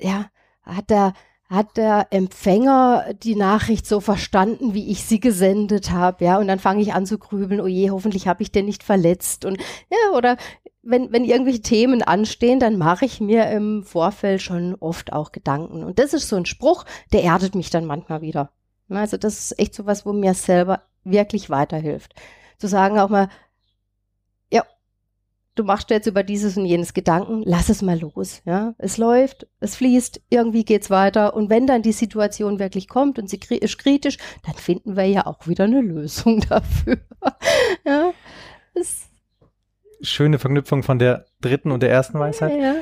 ja, 0.00 0.26
hat 0.64 0.90
der 0.90 1.12
hat 1.48 1.76
der 1.76 2.08
Empfänger 2.10 3.14
die 3.22 3.36
Nachricht 3.36 3.86
so 3.86 4.00
verstanden, 4.00 4.74
wie 4.74 4.90
ich 4.90 5.04
sie 5.04 5.20
gesendet 5.20 5.92
habe, 5.92 6.24
ja, 6.24 6.38
und 6.38 6.48
dann 6.48 6.58
fange 6.58 6.82
ich 6.82 6.92
an 6.92 7.06
zu 7.06 7.18
grübeln, 7.18 7.60
oh 7.60 7.68
je, 7.68 7.90
hoffentlich 7.90 8.26
habe 8.26 8.42
ich 8.42 8.50
den 8.50 8.66
nicht 8.66 8.82
verletzt 8.82 9.44
und 9.44 9.58
ja, 9.88 10.16
oder 10.16 10.36
wenn, 10.86 11.12
wenn 11.12 11.24
irgendwelche 11.24 11.62
Themen 11.62 12.02
anstehen, 12.02 12.60
dann 12.60 12.78
mache 12.78 13.04
ich 13.04 13.20
mir 13.20 13.50
im 13.50 13.82
Vorfeld 13.82 14.40
schon 14.40 14.76
oft 14.76 15.12
auch 15.12 15.32
Gedanken. 15.32 15.84
Und 15.84 15.98
das 15.98 16.14
ist 16.14 16.28
so 16.28 16.36
ein 16.36 16.46
Spruch, 16.46 16.84
der 17.12 17.24
erdet 17.24 17.54
mich 17.54 17.70
dann 17.70 17.84
manchmal 17.84 18.22
wieder. 18.22 18.50
Also 18.88 19.16
das 19.16 19.38
ist 19.38 19.58
echt 19.58 19.74
so 19.74 19.86
was, 19.86 20.06
wo 20.06 20.12
mir 20.12 20.34
selber 20.34 20.82
wirklich 21.02 21.50
weiterhilft. 21.50 22.14
Zu 22.58 22.68
sagen 22.68 22.98
auch 22.98 23.08
mal, 23.08 23.28
ja, 24.50 24.64
du 25.56 25.64
machst 25.64 25.90
jetzt 25.90 26.06
über 26.06 26.22
dieses 26.22 26.56
und 26.56 26.66
jenes 26.66 26.94
Gedanken, 26.94 27.42
lass 27.44 27.68
es 27.68 27.82
mal 27.82 27.98
los. 27.98 28.42
Ja, 28.44 28.74
es 28.78 28.96
läuft, 28.96 29.48
es 29.58 29.74
fließt, 29.74 30.22
irgendwie 30.30 30.64
geht's 30.64 30.88
weiter. 30.88 31.34
Und 31.34 31.50
wenn 31.50 31.66
dann 31.66 31.82
die 31.82 31.92
Situation 31.92 32.60
wirklich 32.60 32.86
kommt 32.86 33.18
und 33.18 33.28
sie 33.28 33.40
ist 33.60 33.78
kritisch, 33.78 34.18
dann 34.44 34.54
finden 34.54 34.96
wir 34.96 35.06
ja 35.06 35.26
auch 35.26 35.48
wieder 35.48 35.64
eine 35.64 35.80
Lösung 35.80 36.40
dafür. 36.48 36.98
ja, 37.84 38.12
es 38.74 39.08
schöne 40.00 40.38
Verknüpfung 40.38 40.82
von 40.82 40.98
der 40.98 41.26
dritten 41.40 41.70
und 41.70 41.82
der 41.82 41.90
ersten 41.90 42.18
Weisheit. 42.18 42.58
Ja. 42.60 42.74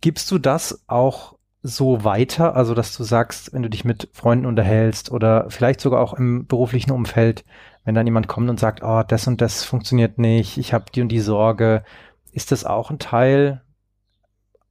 Gibst 0.00 0.30
du 0.30 0.38
das 0.38 0.84
auch 0.88 1.36
so 1.62 2.04
weiter? 2.04 2.56
Also, 2.56 2.74
dass 2.74 2.96
du 2.96 3.04
sagst, 3.04 3.52
wenn 3.52 3.62
du 3.62 3.70
dich 3.70 3.84
mit 3.84 4.08
Freunden 4.12 4.46
unterhältst 4.46 5.12
oder 5.12 5.48
vielleicht 5.48 5.80
sogar 5.80 6.00
auch 6.00 6.14
im 6.14 6.46
beruflichen 6.46 6.90
Umfeld, 6.90 7.44
wenn 7.84 7.94
dann 7.94 8.06
jemand 8.06 8.28
kommt 8.28 8.50
und 8.50 8.58
sagt, 8.58 8.82
oh, 8.82 9.02
das 9.06 9.26
und 9.26 9.40
das 9.40 9.64
funktioniert 9.64 10.18
nicht, 10.18 10.58
ich 10.58 10.72
habe 10.72 10.86
die 10.92 11.02
und 11.02 11.08
die 11.08 11.20
Sorge, 11.20 11.84
ist 12.32 12.50
das 12.50 12.64
auch 12.64 12.90
ein 12.90 12.98
Teil, 12.98 13.62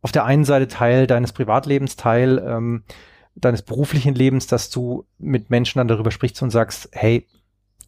auf 0.01 0.11
der 0.11 0.25
einen 0.25 0.45
Seite 0.45 0.67
Teil 0.67 1.07
deines 1.07 1.31
Privatlebens, 1.31 1.95
Teil 1.95 2.43
ähm, 2.45 2.83
deines 3.35 3.61
beruflichen 3.61 4.15
Lebens, 4.15 4.47
dass 4.47 4.69
du 4.69 5.05
mit 5.17 5.49
Menschen 5.49 5.79
dann 5.79 5.87
darüber 5.87 6.11
sprichst 6.11 6.41
und 6.41 6.49
sagst, 6.49 6.89
hey, 6.91 7.27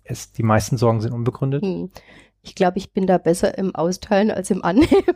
es, 0.04 0.32
die 0.32 0.44
meisten 0.44 0.78
Sorgen 0.78 1.02
sind 1.02 1.14
unbegründet? 1.14 1.64
Hm. 1.64 1.92
Ich 2.44 2.56
glaube, 2.56 2.78
ich 2.78 2.92
bin 2.92 3.08
da 3.08 3.18
besser 3.18 3.58
im 3.58 3.74
Austeilen 3.74 4.30
als 4.30 4.52
im 4.52 4.64
Annehmen. 4.64 5.16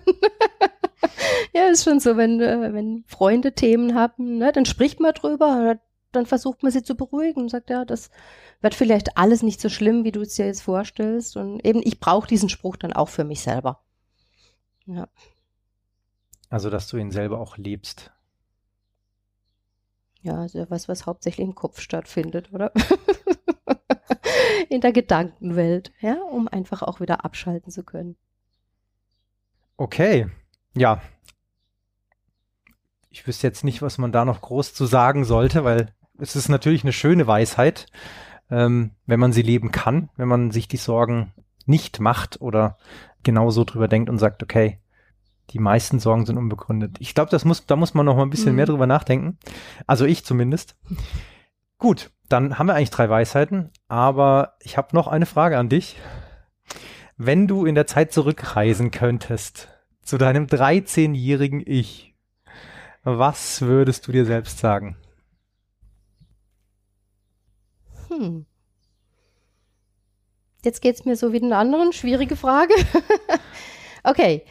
ja, 1.53 1.67
ist 1.67 1.83
schon 1.83 1.99
so, 1.99 2.15
wenn, 2.17 2.39
äh, 2.41 2.73
wenn 2.73 3.03
Freunde 3.05 3.53
Themen 3.53 3.95
haben, 3.95 4.37
ne, 4.37 4.51
dann 4.53 4.65
spricht 4.65 4.99
man 5.01 5.13
drüber, 5.13 5.77
dann 6.13 6.25
versucht 6.25 6.63
man 6.63 6.71
sie 6.71 6.83
zu 6.83 6.95
beruhigen 6.95 7.41
und 7.41 7.49
sagt, 7.49 7.69
ja, 7.69 7.83
das 7.83 8.09
wird 8.61 8.73
vielleicht 8.73 9.17
alles 9.17 9.43
nicht 9.43 9.59
so 9.59 9.67
schlimm, 9.67 10.05
wie 10.05 10.13
du 10.13 10.21
es 10.21 10.35
dir 10.35 10.45
jetzt 10.45 10.61
vorstellst. 10.61 11.35
Und 11.35 11.63
eben, 11.65 11.81
ich 11.83 11.99
brauche 11.99 12.27
diesen 12.27 12.47
Spruch 12.47 12.77
dann 12.77 12.93
auch 12.93 13.09
für 13.09 13.25
mich 13.25 13.41
selber. 13.41 13.83
Ja. 14.85 15.09
Also, 16.49 16.69
dass 16.69 16.87
du 16.87 16.95
ihn 16.95 17.11
selber 17.11 17.41
auch 17.41 17.57
lebst. 17.57 18.11
Ja, 20.21 20.35
also 20.35 20.65
was, 20.69 20.87
was 20.87 21.05
hauptsächlich 21.05 21.45
im 21.45 21.55
Kopf 21.55 21.81
stattfindet, 21.81 22.53
oder? 22.53 22.71
in 24.69 24.81
der 24.81 24.91
Gedankenwelt, 24.91 25.91
ja, 25.99 26.15
um 26.31 26.47
einfach 26.47 26.81
auch 26.81 26.99
wieder 26.99 27.25
abschalten 27.25 27.71
zu 27.71 27.83
können. 27.83 28.15
Okay, 29.77 30.27
ja. 30.75 31.01
Ich 33.09 33.25
wüsste 33.25 33.47
jetzt 33.47 33.63
nicht, 33.63 33.81
was 33.81 33.97
man 33.97 34.11
da 34.11 34.25
noch 34.25 34.41
groß 34.41 34.73
zu 34.73 34.85
sagen 34.85 35.23
sollte, 35.23 35.63
weil 35.63 35.93
es 36.19 36.35
ist 36.35 36.49
natürlich 36.49 36.83
eine 36.83 36.93
schöne 36.93 37.27
Weisheit, 37.27 37.87
ähm, 38.49 38.91
wenn 39.05 39.19
man 39.19 39.33
sie 39.33 39.41
leben 39.41 39.71
kann, 39.71 40.09
wenn 40.17 40.27
man 40.27 40.51
sich 40.51 40.67
die 40.67 40.77
Sorgen 40.77 41.33
nicht 41.65 41.99
macht 41.99 42.41
oder 42.41 42.77
genauso 43.23 43.63
drüber 43.63 43.87
denkt 43.87 44.09
und 44.09 44.19
sagt, 44.19 44.41
okay, 44.41 44.79
die 45.51 45.59
meisten 45.59 45.99
Sorgen 45.99 46.25
sind 46.25 46.37
unbegründet. 46.37 46.97
Ich 46.99 47.15
glaube, 47.15 47.31
das 47.31 47.45
muss, 47.45 47.65
da 47.65 47.75
muss 47.75 47.93
man 47.93 48.05
noch 48.05 48.15
mal 48.15 48.23
ein 48.23 48.29
bisschen 48.29 48.51
mhm. 48.51 48.57
mehr 48.57 48.65
drüber 48.65 48.87
nachdenken. 48.87 49.37
Also 49.85 50.05
ich 50.05 50.25
zumindest. 50.25 50.75
Gut, 51.79 52.09
dann 52.27 52.57
haben 52.57 52.67
wir 52.67 52.73
eigentlich 52.73 52.89
drei 52.89 53.09
Weisheiten, 53.09 53.71
aber 53.87 54.55
ich 54.61 54.77
habe 54.77 54.95
noch 54.95 55.07
eine 55.07 55.27
Frage 55.27 55.57
an 55.57 55.69
dich. 55.69 55.97
Wenn 57.17 57.47
du 57.47 57.65
in 57.65 57.75
der 57.75 57.87
Zeit 57.87 58.11
zurückreisen 58.11 58.91
könntest 58.91 59.69
zu 60.01 60.17
deinem 60.17 60.47
13-jährigen 60.47 61.61
Ich, 61.65 62.15
was 63.03 63.61
würdest 63.61 64.07
du 64.07 64.11
dir 64.11 64.25
selbst 64.25 64.59
sagen? 64.59 64.97
Hm. 68.09 68.45
Jetzt 70.63 70.81
geht 70.81 70.95
es 70.95 71.05
mir 71.05 71.15
so 71.15 71.31
wie 71.31 71.39
den 71.39 71.53
anderen. 71.53 71.93
Schwierige 71.93 72.35
Frage. 72.35 72.73
okay, 74.03 74.45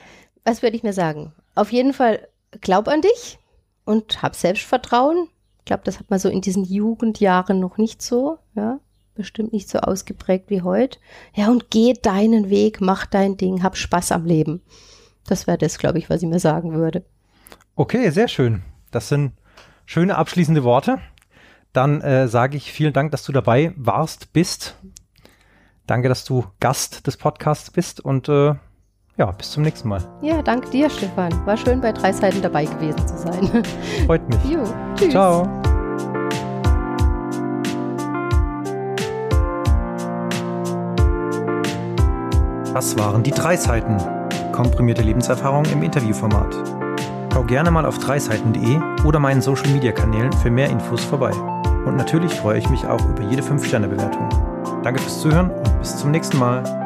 was 0.44 0.62
würde 0.62 0.76
ich 0.76 0.82
mir 0.82 0.92
sagen? 0.92 1.34
Auf 1.54 1.72
jeden 1.72 1.92
Fall 1.92 2.28
glaub 2.60 2.88
an 2.88 3.02
dich 3.02 3.38
und 3.84 4.22
hab 4.22 4.34
Selbstvertrauen 4.36 5.28
glaube, 5.66 5.82
das 5.84 5.98
hat 5.98 6.08
man 6.08 6.18
so 6.18 6.30
in 6.30 6.40
diesen 6.40 6.64
Jugendjahren 6.64 7.60
noch 7.60 7.76
nicht 7.76 8.00
so, 8.00 8.38
ja, 8.54 8.80
bestimmt 9.14 9.52
nicht 9.52 9.68
so 9.68 9.80
ausgeprägt 9.80 10.48
wie 10.48 10.62
heute. 10.62 10.98
Ja, 11.34 11.48
und 11.48 11.70
geh 11.70 11.92
deinen 11.92 12.48
Weg, 12.48 12.80
mach 12.80 13.04
dein 13.04 13.36
Ding, 13.36 13.62
hab 13.62 13.76
Spaß 13.76 14.12
am 14.12 14.24
Leben. 14.24 14.62
Das 15.26 15.46
wäre 15.46 15.58
das, 15.58 15.78
glaube 15.78 15.98
ich, 15.98 16.08
was 16.08 16.22
ich 16.22 16.28
mir 16.28 16.38
sagen 16.38 16.72
würde. 16.72 17.04
Okay, 17.74 18.10
sehr 18.10 18.28
schön. 18.28 18.62
Das 18.90 19.08
sind 19.08 19.32
schöne 19.84 20.16
abschließende 20.16 20.64
Worte. 20.64 20.98
Dann 21.72 22.00
äh, 22.00 22.28
sage 22.28 22.56
ich 22.56 22.72
vielen 22.72 22.92
Dank, 22.92 23.10
dass 23.10 23.24
du 23.24 23.32
dabei 23.32 23.74
warst, 23.76 24.32
bist. 24.32 24.76
Danke, 25.86 26.08
dass 26.08 26.24
du 26.24 26.46
Gast 26.58 27.06
des 27.06 27.16
Podcasts 27.16 27.70
bist 27.70 28.00
und 28.00 28.28
äh, 28.28 28.54
ja, 29.18 29.30
bis 29.30 29.50
zum 29.50 29.62
nächsten 29.62 29.88
Mal. 29.88 30.02
Ja, 30.22 30.42
danke 30.42 30.68
dir, 30.70 30.90
Stefan. 30.90 31.32
War 31.46 31.56
schön, 31.56 31.80
bei 31.80 31.92
drei 31.92 32.12
Seiten 32.12 32.42
dabei 32.42 32.64
gewesen 32.64 33.06
zu 33.06 33.16
sein. 33.16 33.62
Freut 34.06 34.28
mich. 34.28 34.44
Jo, 34.44 34.62
tschüss. 34.96 35.10
Ciao. 35.10 35.48
Das 42.74 42.98
waren 42.98 43.22
die 43.22 43.30
drei 43.30 43.56
Seiten. 43.56 43.96
Komprimierte 44.52 45.00
Lebenserfahrung 45.00 45.64
im 45.72 45.82
Interviewformat. 45.82 46.54
Schau 47.32 47.42
gerne 47.42 47.70
mal 47.70 47.86
auf 47.86 47.98
dreiseiten.de 47.98 48.78
oder 49.06 49.18
meinen 49.18 49.40
Social 49.40 49.68
Media 49.70 49.92
Kanälen 49.92 50.32
für 50.32 50.50
mehr 50.50 50.68
Infos 50.68 51.02
vorbei. 51.02 51.30
Und 51.86 51.96
natürlich 51.96 52.34
freue 52.34 52.58
ich 52.58 52.68
mich 52.68 52.86
auch 52.86 53.02
über 53.08 53.22
jede 53.22 53.42
5-Sterne-Bewertung. 53.42 54.28
Danke 54.82 55.00
fürs 55.00 55.20
Zuhören 55.20 55.50
und 55.50 55.78
bis 55.78 55.96
zum 55.96 56.10
nächsten 56.10 56.38
Mal. 56.38 56.85